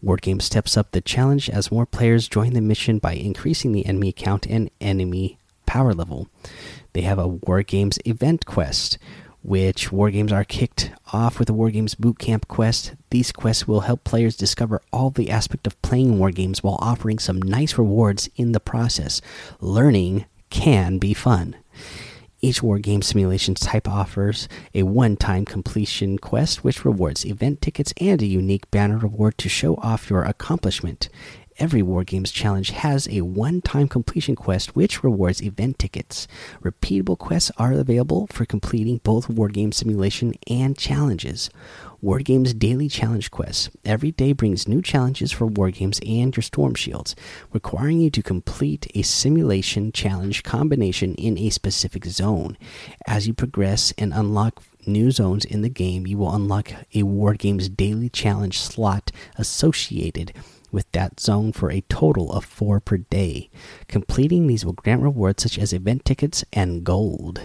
War 0.00 0.16
Game 0.16 0.40
steps 0.40 0.76
up 0.76 0.92
the 0.92 1.02
challenge 1.02 1.50
as 1.50 1.70
more 1.70 1.86
players 1.86 2.28
join 2.28 2.54
the 2.54 2.60
mission 2.62 2.98
by 2.98 3.12
increasing 3.12 3.72
the 3.72 3.84
enemy 3.84 4.12
count 4.12 4.46
and 4.46 4.70
enemy 4.80 5.38
power 5.76 5.92
level. 5.92 6.26
They 6.94 7.02
have 7.02 7.18
a 7.18 7.28
War 7.28 7.62
Games 7.62 7.98
event 8.06 8.46
quest, 8.46 8.96
which 9.42 9.92
War 9.92 10.10
Games 10.10 10.32
are 10.32 10.42
kicked 10.42 10.90
off 11.12 11.38
with 11.38 11.50
a 11.50 11.52
War 11.52 11.70
Games 11.70 11.94
Bootcamp 11.94 12.48
quest. 12.48 12.94
These 13.10 13.30
quests 13.30 13.68
will 13.68 13.80
help 13.80 14.02
players 14.02 14.38
discover 14.38 14.80
all 14.90 15.10
the 15.10 15.30
aspect 15.30 15.66
of 15.66 15.80
playing 15.82 16.18
War 16.18 16.30
Games 16.30 16.62
while 16.62 16.78
offering 16.80 17.18
some 17.18 17.42
nice 17.42 17.76
rewards 17.76 18.30
in 18.36 18.52
the 18.52 18.60
process. 18.60 19.20
Learning 19.60 20.24
can 20.48 20.96
be 20.96 21.12
fun. 21.12 21.54
Each 22.40 22.62
War 22.62 22.78
Game 22.78 23.02
Simulation 23.02 23.54
type 23.54 23.86
offers 23.86 24.48
a 24.74 24.84
one 24.84 25.16
time 25.16 25.44
completion 25.44 26.16
quest, 26.16 26.64
which 26.64 26.86
rewards 26.86 27.26
event 27.26 27.60
tickets 27.60 27.92
and 28.00 28.22
a 28.22 28.26
unique 28.26 28.70
banner 28.70 28.96
reward 28.96 29.36
to 29.38 29.50
show 29.50 29.74
off 29.76 30.08
your 30.08 30.22
accomplishment. 30.22 31.10
Every 31.58 31.80
War 31.80 32.04
Games 32.04 32.32
challenge 32.32 32.70
has 32.70 33.08
a 33.08 33.22
one 33.22 33.62
time 33.62 33.88
completion 33.88 34.36
quest 34.36 34.76
which 34.76 35.02
rewards 35.02 35.42
event 35.42 35.78
tickets. 35.78 36.28
Repeatable 36.62 37.16
quests 37.16 37.50
are 37.56 37.72
available 37.72 38.26
for 38.30 38.44
completing 38.44 38.98
both 38.98 39.30
War 39.30 39.48
Game 39.48 39.72
Simulation 39.72 40.34
and 40.50 40.76
challenges. 40.76 41.48
War 42.02 42.18
Games 42.18 42.52
Daily 42.52 42.90
Challenge 42.90 43.30
Quests. 43.30 43.70
Every 43.86 44.12
day 44.12 44.34
brings 44.34 44.68
new 44.68 44.82
challenges 44.82 45.32
for 45.32 45.46
War 45.46 45.70
Games 45.70 45.98
and 46.06 46.36
your 46.36 46.42
Storm 46.42 46.74
Shields, 46.74 47.16
requiring 47.54 48.00
you 48.00 48.10
to 48.10 48.22
complete 48.22 48.86
a 48.94 49.00
simulation 49.00 49.92
challenge 49.92 50.42
combination 50.42 51.14
in 51.14 51.38
a 51.38 51.48
specific 51.48 52.04
zone. 52.04 52.58
As 53.06 53.26
you 53.26 53.32
progress 53.32 53.94
and 53.96 54.12
unlock 54.12 54.62
new 54.86 55.10
zones 55.10 55.46
in 55.46 55.62
the 55.62 55.70
game, 55.70 56.06
you 56.06 56.18
will 56.18 56.34
unlock 56.34 56.70
a 56.94 57.02
War 57.02 57.32
Games 57.32 57.70
Daily 57.70 58.10
Challenge 58.10 58.58
slot 58.58 59.10
associated 59.38 60.34
with 60.76 60.92
that 60.92 61.18
zone 61.18 61.52
for 61.52 61.72
a 61.72 61.80
total 61.88 62.30
of 62.30 62.44
four 62.44 62.78
per 62.80 62.98
day. 62.98 63.48
Completing 63.88 64.46
these 64.46 64.64
will 64.64 64.74
grant 64.74 65.00
rewards 65.00 65.42
such 65.42 65.58
as 65.58 65.72
event 65.72 66.04
tickets 66.04 66.44
and 66.52 66.84
gold. 66.84 67.40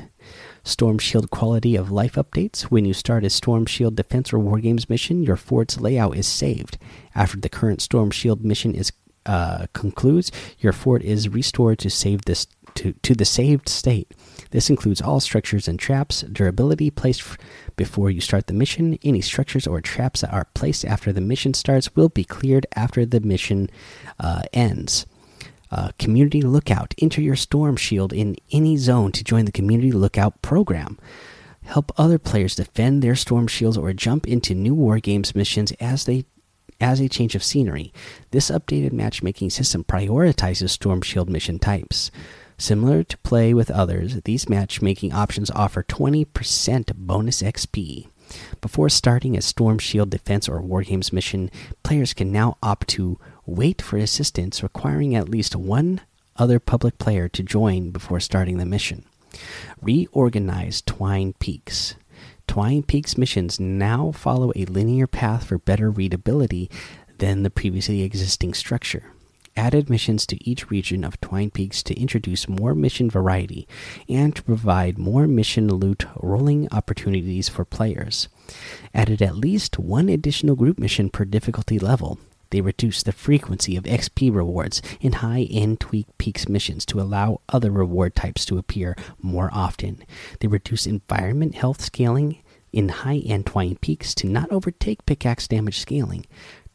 Storm 0.64 1.00
Shield 1.00 1.32
quality 1.32 1.78
of 1.78 1.90
life 1.90 2.16
updates. 2.16 2.64
When 2.64 2.84
you 2.84 2.94
start 2.94 3.24
a 3.24 3.30
Storm 3.30 3.66
Shield 3.66 3.96
defense 3.96 4.34
or 4.34 4.40
war 4.40 4.60
games 4.60 4.90
mission, 4.90 5.24
your 5.24 5.38
fort's 5.38 5.80
layout 5.80 6.18
is 6.18 6.28
saved. 6.28 6.78
After 7.16 7.38
the 7.40 7.50
current 7.50 7.82
Storm 7.82 8.12
Shield 8.12 8.44
mission 8.44 8.76
is 8.76 8.92
uh, 9.26 9.68
concludes, 9.74 10.32
your 10.60 10.74
fort 10.74 11.02
is 11.02 11.30
restored 11.30 11.80
to 11.80 11.90
save 11.90 12.26
this 12.26 12.48
to, 12.76 12.94
to 12.94 13.14
the 13.14 13.26
saved 13.26 13.70
state. 13.70 14.12
This 14.52 14.70
includes 14.70 15.02
all 15.02 15.20
structures 15.20 15.68
and 15.68 15.80
traps, 15.80 16.22
durability 16.24 16.92
placed 16.92 17.24
before 17.78 18.10
you 18.10 18.20
start 18.20 18.48
the 18.48 18.54
mission. 18.54 19.00
Any 19.04 19.22
structures 19.22 19.66
or 19.66 19.82
traps 19.82 20.22
that 20.22 20.34
are 20.34 20.48
placed 20.54 20.84
after 20.86 21.14
the 21.14 21.22
mission 21.22 21.54
starts 21.54 21.96
will 21.96 22.10
be 22.10 22.24
cleared 22.24 22.68
after 22.76 23.06
the 23.06 23.22
mission 23.22 23.70
uh, 24.20 24.44
ends. 24.52 25.06
Uh, 25.72 25.92
community 25.98 26.42
Lookout. 26.42 26.94
Enter 26.98 27.22
your 27.22 27.38
Storm 27.38 27.78
Shield 27.78 28.12
in 28.12 28.36
any 28.52 28.76
zone 28.76 29.14
to 29.14 29.24
join 29.24 29.46
the 29.46 29.54
Community 29.54 29.92
Lookout 29.92 30.42
program. 30.42 31.00
Help 31.64 31.94
other 31.98 32.20
players 32.20 32.56
defend 32.56 33.02
their 33.02 33.16
Storm 33.16 33.48
Shields 33.48 33.78
or 33.78 33.94
jump 33.94 34.28
into 34.28 34.54
new 34.54 34.76
War 34.76 35.00
Games 35.00 35.34
missions 35.34 35.72
as 35.74 36.06
they 36.06 36.26
as 36.82 37.00
a 37.00 37.08
change 37.08 37.36
of 37.36 37.44
scenery. 37.44 37.94
This 38.32 38.50
updated 38.50 38.92
matchmaking 38.92 39.52
system 39.52 39.84
prioritizes 39.84 40.72
Storm 40.72 41.02
Shield 41.02 41.30
mission 41.30 41.60
types. 41.60 42.12
Similar 42.62 43.02
to 43.06 43.18
play 43.18 43.56
with 43.56 43.72
others, 43.72 44.22
these 44.22 44.48
matchmaking 44.48 45.14
options 45.14 45.50
offer 45.50 45.82
20% 45.82 46.96
bonus 46.96 47.42
XP. 47.42 48.08
Before 48.62 48.88
starting 48.88 49.36
a 49.36 49.42
Storm 49.42 49.80
Shield 49.80 50.12
defense 50.12 50.48
or 50.48 50.62
Wargames 50.62 51.12
mission, 51.12 51.50
players 51.82 52.14
can 52.14 52.32
now 52.32 52.60
opt 52.62 52.88
to 52.90 53.18
wait 53.48 53.82
for 53.82 53.98
assistance, 53.98 54.62
requiring 54.62 55.16
at 55.16 55.28
least 55.28 55.56
one 55.56 56.02
other 56.38 56.60
public 56.60 57.00
player 57.00 57.28
to 57.30 57.42
join 57.42 57.90
before 57.90 58.20
starting 58.20 58.60
the 58.60 58.66
mission. 58.68 59.06
Reorganize 59.82 60.84
Twine 60.84 61.34
Peaks. 61.40 61.96
Twine 62.46 62.84
Peaks 62.84 63.18
missions 63.18 63.60
now 63.60 64.12
follow 64.12 64.52
a 64.56 64.66
linear 64.66 65.08
path 65.08 65.46
for 65.46 65.58
better 65.58 65.90
readability 65.90 66.70
than 67.18 67.42
the 67.42 67.50
previously 67.50 68.04
existing 68.04 68.54
structure 68.54 69.06
added 69.56 69.90
missions 69.90 70.26
to 70.28 70.50
each 70.50 70.70
region 70.70 71.04
of 71.04 71.20
Twine 71.22 71.52
Peaks 71.52 71.84
to 71.84 72.00
introduce 72.00 72.48
more 72.48 72.74
mission 72.74 73.10
variety 73.10 73.68
and 74.08 74.36
to 74.36 74.44
provide 74.44 74.98
more 74.98 75.28
mission 75.28 75.68
loot 75.68 76.06
rolling 76.16 76.68
opportunities 76.72 77.50
for 77.50 77.66
players. 77.66 78.28
Added 78.94 79.22
at 79.22 79.36
least 79.36 79.80
one 79.80 80.10
additional 80.10 80.56
group 80.56 80.80
mission 80.80 81.10
per 81.10 81.26
difficulty 81.26 81.80
level. 81.80 82.20
They 82.52 82.62
reduced 82.62 83.06
the 83.06 83.14
frequency 83.14 83.78
of 83.78 83.86
XP 83.86 84.34
rewards 84.34 84.82
in 85.00 85.14
high 85.14 85.48
end 85.50 85.80
Twine 85.80 86.06
Peaks 86.18 86.50
missions 86.50 86.86
to 86.88 87.00
allow 87.00 87.42
other 87.50 87.72
reward 87.72 88.14
types 88.16 88.46
to 88.46 88.58
appear 88.58 88.96
more 89.22 89.50
often. 89.54 90.04
They 90.40 90.48
reduced 90.48 90.86
environment 90.86 91.56
health 91.56 91.82
scaling 91.82 92.40
in 92.74 92.90
high 92.90 93.18
end 93.26 93.48
Twine 93.48 93.78
Peaks 93.78 94.14
to 94.16 94.28
not 94.28 94.52
overtake 94.52 95.06
pickaxe 95.06 95.48
damage 95.48 95.80
scaling. 95.80 96.26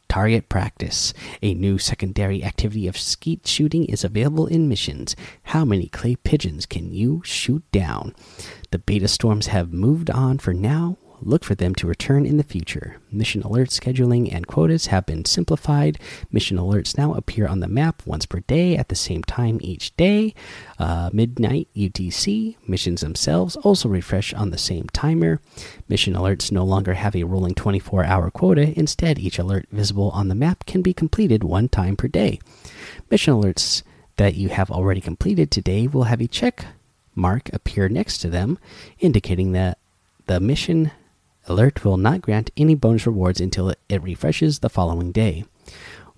Target 0.09 0.49
Practice. 0.49 1.13
A 1.41 1.53
new 1.53 1.77
secondary 1.77 2.43
activity 2.43 2.87
of 2.87 2.97
skeet 2.97 3.45
shooting 3.47 3.85
is 3.85 4.03
available 4.03 4.47
in 4.47 4.69
missions. 4.69 5.15
How 5.43 5.65
many 5.65 5.87
clay 5.87 6.15
pigeons 6.15 6.65
can 6.65 6.91
you 6.91 7.21
shoot 7.23 7.63
down? 7.71 8.15
The 8.71 8.79
beta 8.79 9.07
storms 9.07 9.47
have 9.47 9.73
moved 9.73 10.09
on 10.09 10.39
for 10.39 10.53
now 10.53 10.97
Look 11.21 11.43
for 11.43 11.55
them 11.55 11.73
to 11.75 11.87
return 11.87 12.25
in 12.25 12.37
the 12.37 12.43
future. 12.43 12.97
Mission 13.11 13.41
alert 13.41 13.69
scheduling 13.69 14.33
and 14.33 14.45
quotas 14.45 14.87
have 14.87 15.05
been 15.05 15.25
simplified. 15.25 15.99
Mission 16.31 16.57
alerts 16.57 16.97
now 16.97 17.13
appear 17.13 17.47
on 17.47 17.59
the 17.59 17.67
map 17.67 18.03
once 18.05 18.25
per 18.25 18.41
day 18.41 18.77
at 18.77 18.89
the 18.89 18.95
same 18.95 19.23
time 19.23 19.57
each 19.61 19.95
day. 19.97 20.33
Uh, 20.77 21.09
midnight 21.11 21.67
UTC. 21.75 22.55
Missions 22.67 23.01
themselves 23.01 23.55
also 23.57 23.89
refresh 23.89 24.33
on 24.33 24.51
the 24.51 24.57
same 24.57 24.87
timer. 24.93 25.41
Mission 25.89 26.13
alerts 26.13 26.51
no 26.51 26.63
longer 26.63 26.93
have 26.93 27.15
a 27.15 27.23
rolling 27.23 27.55
24 27.55 28.03
hour 28.05 28.29
quota. 28.29 28.77
Instead, 28.77 29.17
each 29.17 29.39
alert 29.39 29.67
visible 29.71 30.11
on 30.11 30.27
the 30.27 30.35
map 30.35 30.65
can 30.65 30.81
be 30.81 30.93
completed 30.93 31.43
one 31.43 31.67
time 31.67 31.95
per 31.95 32.07
day. 32.07 32.39
Mission 33.09 33.33
alerts 33.33 33.81
that 34.17 34.35
you 34.35 34.49
have 34.49 34.69
already 34.69 35.01
completed 35.01 35.49
today 35.49 35.87
will 35.87 36.03
have 36.03 36.21
a 36.21 36.27
check 36.27 36.65
mark 37.17 37.49
appear 37.51 37.89
next 37.89 38.19
to 38.19 38.29
them, 38.29 38.59
indicating 38.99 39.51
that 39.53 39.79
the 40.27 40.39
mission 40.39 40.91
Alert 41.49 41.85
will 41.85 41.95
not 41.95 42.21
grant 42.21 42.51
any 42.57 42.75
bonus 42.75 43.07
rewards 43.07 43.39
until 43.39 43.69
it 43.69 44.03
refreshes 44.03 44.59
the 44.59 44.69
following 44.69 45.13
day. 45.13 45.45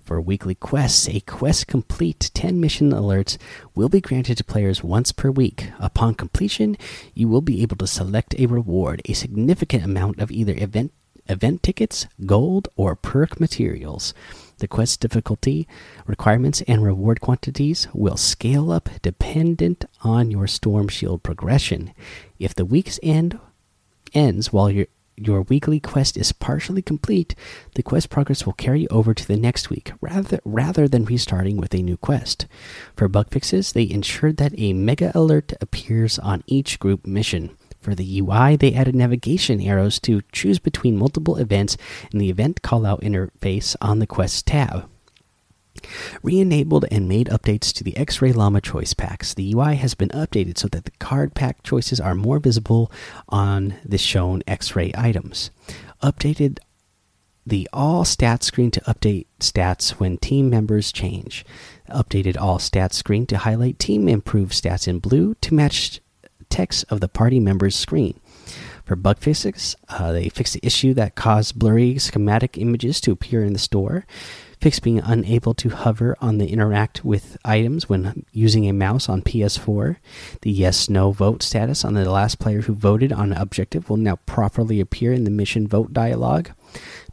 For 0.04 0.20
weekly 0.20 0.56
quests, 0.56 1.08
a 1.08 1.20
quest 1.20 1.68
complete 1.68 2.32
10 2.34 2.60
mission 2.60 2.92
alerts 2.92 3.38
will 3.76 3.90
be 3.90 4.02
granted 4.02 4.38
to 4.40 4.44
players 4.44 4.84
once 4.84 5.12
per 5.12 5.30
week. 5.30 5.70
Upon 5.78 6.16
completion, 6.16 6.78
you 7.14 7.28
will 7.28 7.42
be 7.42 7.62
able 7.62 7.78
to 7.78 7.86
select 7.86 8.34
a 8.40 8.48
reward, 8.48 9.04
a 9.06 9.14
significant 9.14 9.84
amount 9.86 10.20
of 10.20 10.32
either 10.32 10.56
event 10.58 10.92
event 11.28 11.62
tickets, 11.62 12.08
gold, 12.26 12.70
or 12.76 12.96
perk 12.96 13.40
materials. 13.40 14.16
The 14.58 14.68
quest 14.68 15.00
difficulty, 15.00 15.68
requirements, 16.08 16.64
and 16.68 16.84
reward 16.84 17.22
quantities 17.22 17.88
will 17.94 18.18
scale 18.18 18.72
up 18.72 18.90
dependent 19.04 19.86
on 20.02 20.32
your 20.32 20.48
Storm 20.48 20.88
Shield 20.88 21.22
progression. 21.22 21.94
If 22.40 22.56
the 22.56 22.66
week's 22.66 23.00
end 23.04 23.40
ends 24.12 24.52
while 24.52 24.72
you're 24.72 24.88
your 25.26 25.42
weekly 25.44 25.80
quest 25.80 26.18
is 26.18 26.32
partially 26.32 26.82
complete, 26.82 27.36
the 27.76 27.84
quest 27.84 28.10
progress 28.10 28.46
will 28.46 28.54
carry 28.54 28.88
over 28.90 29.14
to 29.14 29.28
the 29.28 29.38
next 29.38 29.70
week 29.70 29.92
rather 30.02 30.40
rather 30.44 30.88
than 30.88 31.06
restarting 31.06 31.58
with 31.58 31.74
a 31.74 31.82
new 31.82 31.98
quest. 31.98 32.48
For 32.96 33.08
bug 33.08 33.30
fixes, 33.30 33.74
they 33.74 33.90
ensured 33.90 34.38
that 34.38 34.54
a 34.58 34.74
mega 34.74 35.12
alert 35.16 35.54
appears 35.62 36.20
on 36.20 36.44
each 36.48 36.80
group 36.80 37.06
mission. 37.06 37.56
For 37.80 37.96
the 37.96 38.20
UI, 38.20 38.58
they 38.58 38.74
added 38.74 38.96
navigation 38.96 39.62
arrows 39.62 40.00
to 40.02 40.22
choose 40.32 40.60
between 40.60 40.98
multiple 40.98 41.38
events 41.38 41.78
in 42.12 42.20
the 42.20 42.30
event 42.30 42.62
callout 42.62 43.02
interface 43.02 43.76
on 43.80 44.00
the 44.00 44.08
quest 44.08 44.46
tab. 44.46 44.90
Re 46.24 46.40
enabled 46.40 46.86
and 46.92 47.08
made 47.08 47.28
updates 47.28 47.74
to 47.74 47.84
the 47.84 47.96
X 47.98 48.22
Ray 48.22 48.32
Llama 48.32 48.62
choice 48.62 48.94
packs. 48.94 49.34
The 49.34 49.54
UI 49.54 49.76
has 49.76 49.94
been 49.94 50.10
updated 50.10 50.58
so 50.58 50.68
that 50.70 50.86
the 50.86 50.92
card 51.00 51.34
pack 51.34 51.64
choices 51.64 52.00
are 52.00 52.16
more 52.16 52.40
visible 52.40 52.92
on 53.28 53.76
the 53.86 53.98
shown 53.98 54.44
X 54.48 54.76
Ray 54.76 54.92
items. 54.96 55.52
Updated 56.02 56.60
the 57.46 57.68
all 57.74 58.04
stats 58.04 58.44
screen 58.44 58.72
to 58.72 58.82
update 58.82 59.26
stats 59.40 59.92
when 59.92 60.18
team 60.18 60.50
members 60.50 60.92
change. 60.92 61.46
Updated 61.90 62.40
all 62.40 62.60
stats 62.60 62.94
screen 62.94 63.26
to 63.28 63.40
highlight 63.40 63.80
team 63.80 64.08
improved 64.08 64.54
stats 64.54 64.88
in 64.88 65.00
blue 65.00 65.36
to 65.42 65.54
match 65.54 66.00
text 66.50 66.86
of 66.90 67.00
the 67.00 67.08
party 67.08 67.40
members 67.40 67.76
screen. 67.76 68.20
For 68.86 68.96
bug 68.96 69.20
fixes, 69.20 69.76
uh, 69.88 70.12
they 70.12 70.30
fixed 70.30 70.54
the 70.54 70.66
issue 70.66 70.94
that 70.96 71.16
caused 71.16 71.60
blurry 71.60 71.98
schematic 72.00 72.58
images 72.58 73.00
to 73.02 73.12
appear 73.12 73.44
in 73.44 73.54
the 73.54 73.60
store. 73.60 74.06
Fix 74.60 74.82
being 74.82 75.00
unable 75.00 75.54
to 75.54 75.70
hover 75.70 76.18
on 76.20 76.38
the 76.38 76.52
interact 76.52 77.06
with 77.06 77.38
items 77.46 77.88
when 77.88 78.26
using 78.34 78.68
a 78.68 78.74
mouse 78.74 79.08
on 79.08 79.22
PS4. 79.22 79.96
The 80.42 80.52
yes 80.52 80.90
no 80.90 81.14
vote 81.14 81.42
status 81.42 81.86
on 81.86 81.94
the 81.94 82.10
last 82.10 82.40
player 82.40 82.62
who 82.62 82.74
voted 82.74 83.14
on 83.14 83.32
an 83.32 83.38
objective 83.38 83.90
will 83.90 83.96
now 83.96 84.18
properly 84.26 84.82
appear 84.82 85.14
in 85.14 85.24
the 85.24 85.32
mission 85.32 85.66
vote 85.66 85.94
dialog. 85.94 86.50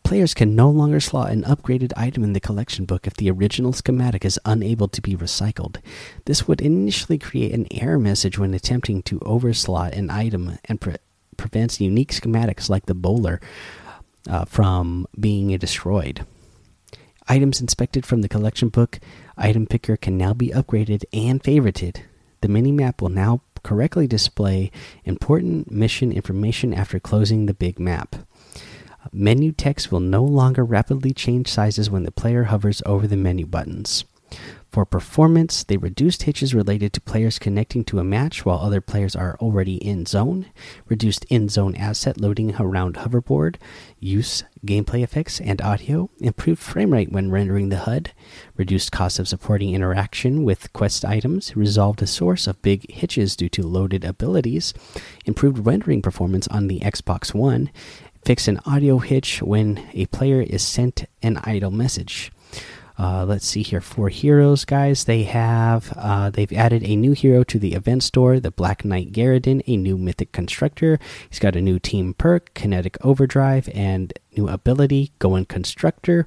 Players 0.03 0.35
can 0.35 0.57
no 0.57 0.69
longer 0.71 0.99
slot 0.99 1.31
an 1.31 1.45
upgraded 1.45 1.93
item 1.97 2.25
in 2.25 2.33
the 2.33 2.41
collection 2.41 2.85
book 2.85 3.07
if 3.07 3.15
the 3.15 3.31
original 3.31 3.73
schematic 3.73 4.25
is 4.25 4.41
unable 4.45 4.89
to 4.89 5.01
be 5.01 5.15
recycled. 5.15 5.77
This 6.25 6.49
would 6.49 6.61
initially 6.61 7.19
create 7.19 7.53
an 7.53 7.69
error 7.71 7.99
message 7.99 8.39
when 8.39 8.55
attempting 8.55 9.03
to 9.03 9.21
overslot 9.21 9.97
an 9.97 10.11
item 10.11 10.59
and 10.65 10.81
pre 10.81 10.97
prevents 11.37 11.81
unique 11.81 12.13
schematics 12.13 12.69
like 12.69 12.87
the 12.87 12.95
bowler 12.95 13.41
uh, 14.29 14.45
from 14.47 15.07
being 15.21 15.57
destroyed. 15.59 16.27
Items 17.29 17.61
inspected 17.61 18.07
from 18.07 18.23
the 18.23 18.29
collection 18.29 18.69
book 18.69 19.01
item 19.37 19.67
picker 19.67 19.97
can 19.97 20.17
now 20.17 20.33
be 20.33 20.51
upgraded 20.51 21.05
and 21.13 21.43
favorited. 21.43 22.03
The 22.41 22.49
mini 22.49 22.71
map 22.71 23.03
will 23.03 23.09
now 23.09 23.41
correctly 23.63 24.07
display 24.07 24.71
important 25.05 25.71
mission 25.71 26.13
information 26.13 26.73
after 26.73 27.01
closing 27.01 27.47
the 27.47 27.55
big 27.55 27.81
map. 27.81 28.15
Menu 29.13 29.51
text 29.51 29.91
will 29.91 30.01
no 30.01 30.23
longer 30.23 30.65
rapidly 30.65 31.13
change 31.13 31.49
sizes 31.49 31.91
when 31.91 32.05
the 32.05 32.13
player 32.13 32.45
hovers 32.45 32.83
over 32.87 33.07
the 33.07 33.17
menu 33.17 33.47
buttons. 33.47 34.05
For 34.71 34.85
performance, 34.85 35.65
they 35.65 35.79
reduced 35.79 36.25
hitches 36.25 36.55
related 36.55 36.93
to 36.93 37.01
players 37.01 37.39
connecting 37.39 37.85
to 37.85 37.99
a 37.99 38.05
match 38.05 38.45
while 38.45 38.59
other 38.59 38.81
players 38.81 39.17
are 39.17 39.37
already 39.41 39.77
in 39.77 40.05
zone, 40.05 40.47
reduced 40.87 41.25
in 41.31 41.49
zone 41.49 41.75
asset 41.77 42.21
loading 42.21 42.55
around 42.57 42.97
hoverboard, 42.97 43.57
use, 43.99 44.45
gameplay 44.67 45.03
effects, 45.03 45.41
and 45.41 45.63
audio, 45.63 46.11
improved 46.19 46.61
frame 46.61 46.93
rate 46.93 47.13
when 47.13 47.31
rendering 47.31 47.69
the 47.69 47.79
HUD, 47.79 48.13
reduced 48.57 48.93
cost 48.93 49.19
of 49.19 49.29
supporting 49.29 49.75
interaction 49.75 50.45
with 50.45 50.73
quest 50.73 51.05
items, 51.05 51.57
resolved 51.57 52.03
a 52.03 52.07
source 52.07 52.47
of 52.47 52.61
big 52.63 52.91
hitches 52.91 53.37
due 53.37 53.49
to 53.49 53.63
loaded 53.63 54.05
abilities, 54.05 54.75
improved 55.25 55.65
rendering 55.65 56.03
performance 56.03 56.49
on 56.49 56.67
the 56.67 56.81
Xbox 56.81 57.33
One, 57.33 57.71
fixed 58.25 58.49
an 58.49 58.61
audio 58.67 58.99
hitch 58.99 59.41
when 59.41 59.89
a 59.95 60.07
player 60.07 60.43
is 60.43 60.63
sent 60.63 61.05
an 61.23 61.39
idle 61.45 61.71
message 61.71 62.33
uh, 62.99 63.25
let's 63.27 63.47
see 63.47 63.63
here 63.63 63.81
for 63.81 64.09
heroes, 64.09 64.65
guys. 64.65 65.05
They 65.05 65.25
have 65.25 65.93
uh, 65.97 66.31
they've 66.31 66.53
added 66.53 66.83
a 66.85 66.97
new 66.97 67.13
hero 67.13 67.45
to 67.45 67.59
the 67.59 67.75
event 67.75 68.03
store, 68.03 68.41
the 68.41 68.51
Black 68.51 68.85
Knight 68.85 69.13
Garridan, 69.13 69.63
a 69.67 69.77
new 69.77 69.99
mythic 69.99 70.33
constructor. 70.33 70.99
He's 71.29 71.39
got 71.39 71.57
a 71.57 71.61
new 71.61 71.79
team 71.79 72.15
perk, 72.15 72.55
Kinetic 72.55 72.97
Overdrive, 73.05 73.69
and 73.75 74.13
new 74.37 74.49
ability, 74.49 75.13
Going 75.19 75.45
Constructor. 75.45 76.27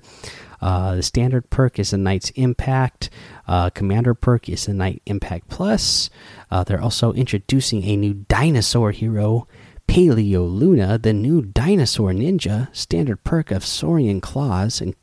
Uh, 0.61 0.95
the 0.95 1.03
standard 1.03 1.49
perk 1.49 1.79
is 1.79 1.91
the 1.91 1.97
Knight's 1.97 2.29
Impact. 2.31 3.09
Uh, 3.47 3.69
Commander 3.69 4.13
perk 4.13 4.49
is 4.49 4.65
the 4.65 4.73
Knight 4.73 5.01
Impact 5.05 5.47
Plus. 5.47 6.09
Uh, 6.51 6.63
they're 6.63 6.81
also 6.81 7.13
introducing 7.13 7.83
a 7.83 7.95
new 7.95 8.13
dinosaur 8.13 8.91
hero, 8.91 9.47
Paleo 9.87 10.47
Luna, 10.47 10.97
the 10.99 11.13
new 11.13 11.41
dinosaur 11.41 12.11
ninja. 12.11 12.73
Standard 12.75 13.23
perk 13.23 13.51
of 13.51 13.65
Saurian 13.65 14.21
Claws 14.21 14.81
and 14.81 14.95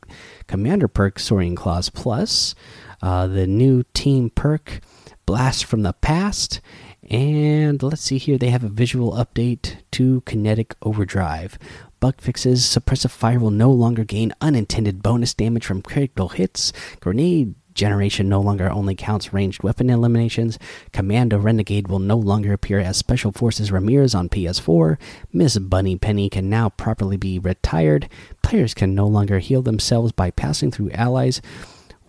Commander 0.47 0.89
perk 0.89 1.19
Saurian 1.19 1.57
Claws 1.57 1.91
Plus, 1.91 2.55
uh, 3.03 3.27
the 3.27 3.47
new 3.47 3.83
team 3.95 4.31
perk 4.31 4.81
Blast 5.27 5.65
from 5.65 5.83
the 5.83 5.93
Past, 5.93 6.61
and 7.09 7.83
let's 7.83 8.03
see 8.03 8.19
here, 8.19 8.39
they 8.39 8.51
have 8.51 8.65
a 8.65 8.69
visual 8.69 9.13
update 9.13 9.77
to 9.93 10.23
Kinetic 10.23 10.75
Overdrive. 10.83 11.59
Bug 12.01 12.21
fixes 12.21 12.63
Suppressive 12.63 13.11
Fire 13.11 13.39
will 13.39 13.51
no 13.51 13.71
longer 13.71 14.05
gain 14.05 14.33
unintended 14.41 15.03
bonus 15.03 15.33
damage 15.35 15.65
from 15.65 15.83
critical 15.83 16.31
hits. 16.31 16.73
Grenade 17.01 17.55
generation 17.77 18.29
no 18.29 18.41
longer 18.41 18.71
only 18.71 18.97
counts 18.97 19.33
ranged 19.33 19.63
weapon 19.63 19.89
eliminations. 19.89 20.59
Commando 20.93 21.39
Renegade 21.39 21.89
will 21.89 22.01
no 22.01 22.17
longer 22.17 22.53
appear 22.53 22.81
as 22.81 22.97
Special 22.97 23.31
Forces 23.31 23.71
Ramirez 23.71 24.15
on 24.15 24.29
PS4. 24.29 24.99
Miss 25.33 25.59
Bunny 25.59 25.97
Penny 25.97 26.29
can 26.29 26.51
now 26.51 26.71
properly 26.71 27.17
be 27.17 27.39
retired. 27.39 28.09
Players 28.43 28.75
can 28.75 28.95
no 28.95 29.07
longer 29.07 29.39
heal 29.39 29.63
themselves 29.63 30.11
by 30.11 30.31
passing 30.31 30.71
through 30.73 30.91
allies 30.91 31.41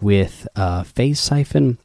with 0.01 0.47
uh, 0.56 0.84
Phase 0.84 1.19
Siphon. 1.19 1.77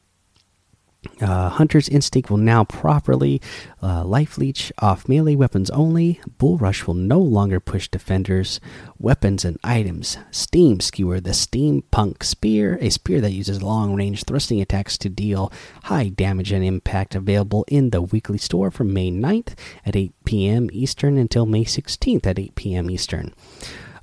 Uh, 1.21 1.49
Hunter's 1.49 1.89
Instinct 1.89 2.29
will 2.29 2.37
now 2.37 2.63
properly 2.63 3.41
uh, 3.81 4.03
life 4.03 4.37
leech 4.37 4.71
off 4.79 5.07
melee 5.07 5.35
weapons 5.35 5.69
only. 5.69 6.19
Bull 6.37 6.57
Rush 6.57 6.85
will 6.85 6.93
no 6.93 7.19
longer 7.19 7.59
push 7.59 7.87
defenders, 7.87 8.59
weapons, 8.97 9.45
and 9.45 9.57
items. 9.63 10.17
Steam 10.31 10.79
Skewer, 10.79 11.19
the 11.19 11.31
steampunk 11.31 12.23
spear, 12.23 12.77
a 12.81 12.89
spear 12.89 13.21
that 13.21 13.31
uses 13.31 13.61
long 13.61 13.95
range 13.95 14.23
thrusting 14.23 14.61
attacks 14.61 14.97
to 14.97 15.09
deal 15.09 15.51
high 15.83 16.09
damage 16.09 16.51
and 16.51 16.63
impact, 16.63 17.15
available 17.15 17.65
in 17.67 17.91
the 17.91 18.01
weekly 18.01 18.37
store 18.37 18.71
from 18.71 18.93
May 18.93 19.11
9th 19.11 19.57
at 19.85 19.95
8 19.95 20.13
p.m. 20.25 20.69
Eastern 20.71 21.17
until 21.17 21.45
May 21.45 21.65
16th 21.65 22.25
at 22.25 22.39
8 22.39 22.55
p.m. 22.55 22.89
Eastern. 22.89 23.33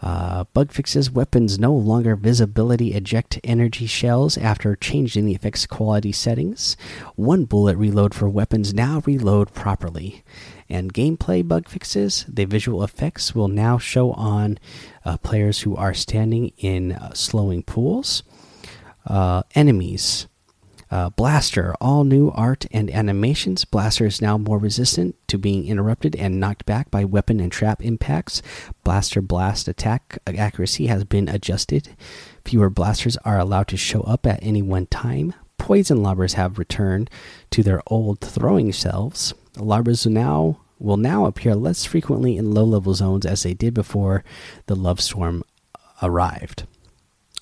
Uh, 0.02 0.44
bug 0.54 0.72
fixes 0.72 1.10
weapons 1.10 1.58
no 1.58 1.74
longer 1.74 2.16
visibility 2.16 2.94
eject 2.94 3.38
energy 3.44 3.86
shells 3.86 4.38
after 4.38 4.74
changing 4.74 5.26
the 5.26 5.34
effects 5.34 5.66
quality 5.66 6.12
settings. 6.12 6.76
One 7.16 7.44
bullet 7.44 7.76
reload 7.76 8.14
for 8.14 8.28
weapons 8.28 8.72
now 8.72 9.02
reload 9.04 9.52
properly. 9.52 10.22
And 10.68 10.94
gameplay 10.94 11.46
bug 11.46 11.68
fixes 11.68 12.24
the 12.28 12.44
visual 12.44 12.82
effects 12.82 13.34
will 13.34 13.48
now 13.48 13.76
show 13.76 14.12
on 14.12 14.58
uh, 15.04 15.18
players 15.18 15.60
who 15.60 15.76
are 15.76 15.94
standing 15.94 16.52
in 16.58 16.92
uh, 16.92 17.12
slowing 17.12 17.62
pools. 17.62 18.22
Uh, 19.06 19.42
enemies 19.54 20.28
uh, 20.90 21.10
Blaster, 21.10 21.74
all 21.80 22.04
new 22.04 22.30
art 22.30 22.66
and 22.72 22.90
animations. 22.90 23.64
Blaster 23.64 24.06
is 24.06 24.20
now 24.20 24.36
more 24.36 24.58
resistant 24.58 25.16
to 25.28 25.38
being 25.38 25.66
interrupted 25.66 26.16
and 26.16 26.40
knocked 26.40 26.66
back 26.66 26.90
by 26.90 27.04
weapon 27.04 27.38
and 27.40 27.52
trap 27.52 27.84
impacts. 27.84 28.42
Blaster 28.82 29.20
blast 29.20 29.68
attack 29.68 30.18
accuracy 30.26 30.86
has 30.86 31.04
been 31.04 31.28
adjusted. 31.28 31.90
Fewer 32.44 32.70
blasters 32.70 33.16
are 33.18 33.38
allowed 33.38 33.68
to 33.68 33.76
show 33.76 34.00
up 34.00 34.26
at 34.26 34.42
any 34.42 34.62
one 34.62 34.86
time. 34.86 35.34
Poison 35.58 36.02
lobbers 36.02 36.34
have 36.34 36.58
returned 36.58 37.08
to 37.50 37.62
their 37.62 37.82
old 37.86 38.20
throwing 38.20 38.72
selves. 38.72 39.32
Lobbers 39.56 40.06
now 40.06 40.60
will 40.78 40.96
now 40.96 41.26
appear 41.26 41.54
less 41.54 41.84
frequently 41.84 42.36
in 42.36 42.52
low 42.52 42.64
level 42.64 42.94
zones 42.94 43.26
as 43.26 43.42
they 43.42 43.54
did 43.54 43.74
before 43.74 44.24
the 44.66 44.74
Love 44.74 45.00
Storm 45.00 45.44
arrived 46.02 46.64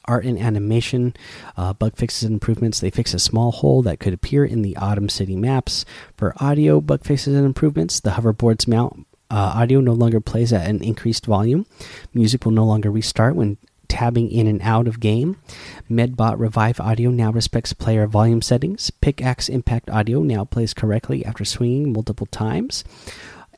art 0.09 0.25
and 0.25 0.38
animation, 0.38 1.14
uh, 1.57 1.73
bug 1.75 1.97
fixes 1.97 2.25
and 2.25 2.35
improvements. 2.35 2.81
They 2.81 2.90
fix 2.90 3.14
a 3.14 3.18
small 3.18 3.53
hole 3.53 3.83
that 3.83 4.01
could 4.01 4.14
appear 4.14 4.44
in 4.44 4.62
the 4.62 4.77
Autumn 4.77 5.09
City 5.09 5.37
maps. 5.37 5.85
For 6.16 6.35
audio 6.38 6.81
bug 6.81 7.05
fixes 7.05 7.37
and 7.37 7.47
improvements, 7.47 8.01
the 8.01 8.11
hoverboard's 8.11 8.66
mount 8.66 9.07
uh, 9.31 9.53
audio 9.55 9.81
no 9.81 9.92
longer 9.92 10.21
plays 10.21 10.53
at 10.53 10.68
an 10.68 10.83
increased 10.83 11.27
volume. 11.27 11.66
Music 12.14 12.44
will 12.44 12.53
no 12.53 12.64
longer 12.64 12.90
restart 12.90 13.37
when 13.37 13.59
tabbing 13.88 14.31
in 14.31 14.47
and 14.47 14.61
out 14.62 14.87
of 14.87 15.01
game. 15.01 15.37
Medbot 15.90 16.38
Revive 16.38 16.81
Audio 16.81 17.11
now 17.11 17.33
respects 17.33 17.73
player 17.73 18.07
volume 18.07 18.42
settings. 18.42 18.90
Pickaxe 18.90 19.49
Impact 19.49 19.90
Audio 19.90 20.23
now 20.23 20.44
plays 20.44 20.75
correctly 20.75 21.25
after 21.25 21.44
swinging 21.44 21.92
multiple 21.92 22.27
times. 22.27 22.85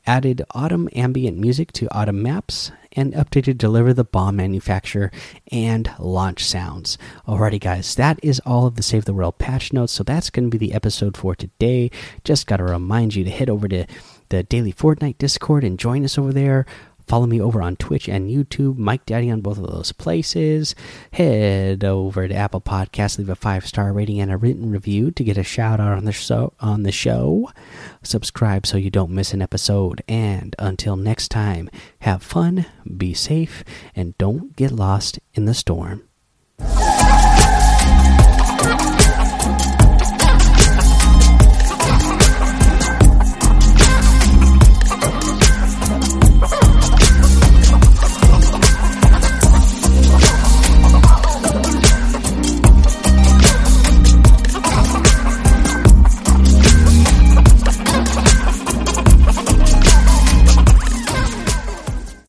Added 0.07 0.41
autumn 0.51 0.89
ambient 0.95 1.37
music 1.37 1.71
to 1.73 1.93
autumn 1.93 2.23
maps 2.23 2.71
and 2.93 3.13
updated 3.13 3.57
deliver 3.57 3.93
the 3.93 4.03
bomb 4.03 4.35
manufacturer 4.35 5.11
and 5.51 5.91
launch 5.99 6.45
sounds. 6.45 6.97
Alrighty, 7.27 7.59
guys, 7.59 7.95
that 7.95 8.19
is 8.23 8.41
all 8.45 8.67
of 8.67 8.75
the 8.75 8.83
Save 8.83 9.05
the 9.05 9.13
World 9.13 9.37
patch 9.37 9.73
notes. 9.73 9.93
So 9.93 10.03
that's 10.03 10.29
going 10.29 10.49
to 10.49 10.57
be 10.57 10.65
the 10.65 10.73
episode 10.73 11.17
for 11.17 11.35
today. 11.35 11.91
Just 12.23 12.47
got 12.47 12.57
to 12.57 12.63
remind 12.63 13.15
you 13.15 13.23
to 13.23 13.29
head 13.29 13.49
over 13.49 13.67
to 13.67 13.85
the 14.29 14.43
Daily 14.43 14.73
Fortnite 14.73 15.17
Discord 15.17 15.63
and 15.63 15.77
join 15.77 16.03
us 16.03 16.17
over 16.17 16.31
there. 16.31 16.65
Follow 17.07 17.25
me 17.25 17.41
over 17.41 17.61
on 17.61 17.75
Twitch 17.75 18.07
and 18.07 18.29
YouTube, 18.29 18.77
Mike 18.77 19.05
Daddy 19.05 19.29
on 19.29 19.41
both 19.41 19.57
of 19.57 19.67
those 19.67 19.91
places. 19.91 20.75
Head 21.13 21.83
over 21.83 22.27
to 22.27 22.33
Apple 22.33 22.61
Podcasts, 22.61 23.17
leave 23.17 23.29
a 23.29 23.35
five 23.35 23.65
star 23.65 23.91
rating 23.93 24.19
and 24.19 24.31
a 24.31 24.37
written 24.37 24.71
review 24.71 25.11
to 25.11 25.23
get 25.23 25.37
a 25.37 25.43
shout 25.43 25.79
out 25.79 25.97
on 25.97 26.05
the 26.05 26.11
show. 26.11 26.53
On 26.59 26.83
the 26.83 26.91
show, 26.91 27.49
subscribe 28.03 28.65
so 28.65 28.77
you 28.77 28.89
don't 28.89 29.11
miss 29.11 29.33
an 29.33 29.41
episode. 29.41 30.03
And 30.07 30.55
until 30.59 30.95
next 30.95 31.29
time, 31.29 31.69
have 31.99 32.23
fun, 32.23 32.65
be 32.97 33.13
safe, 33.13 33.63
and 33.95 34.17
don't 34.17 34.55
get 34.55 34.71
lost 34.71 35.19
in 35.33 35.45
the 35.45 35.53
storm. 35.53 36.03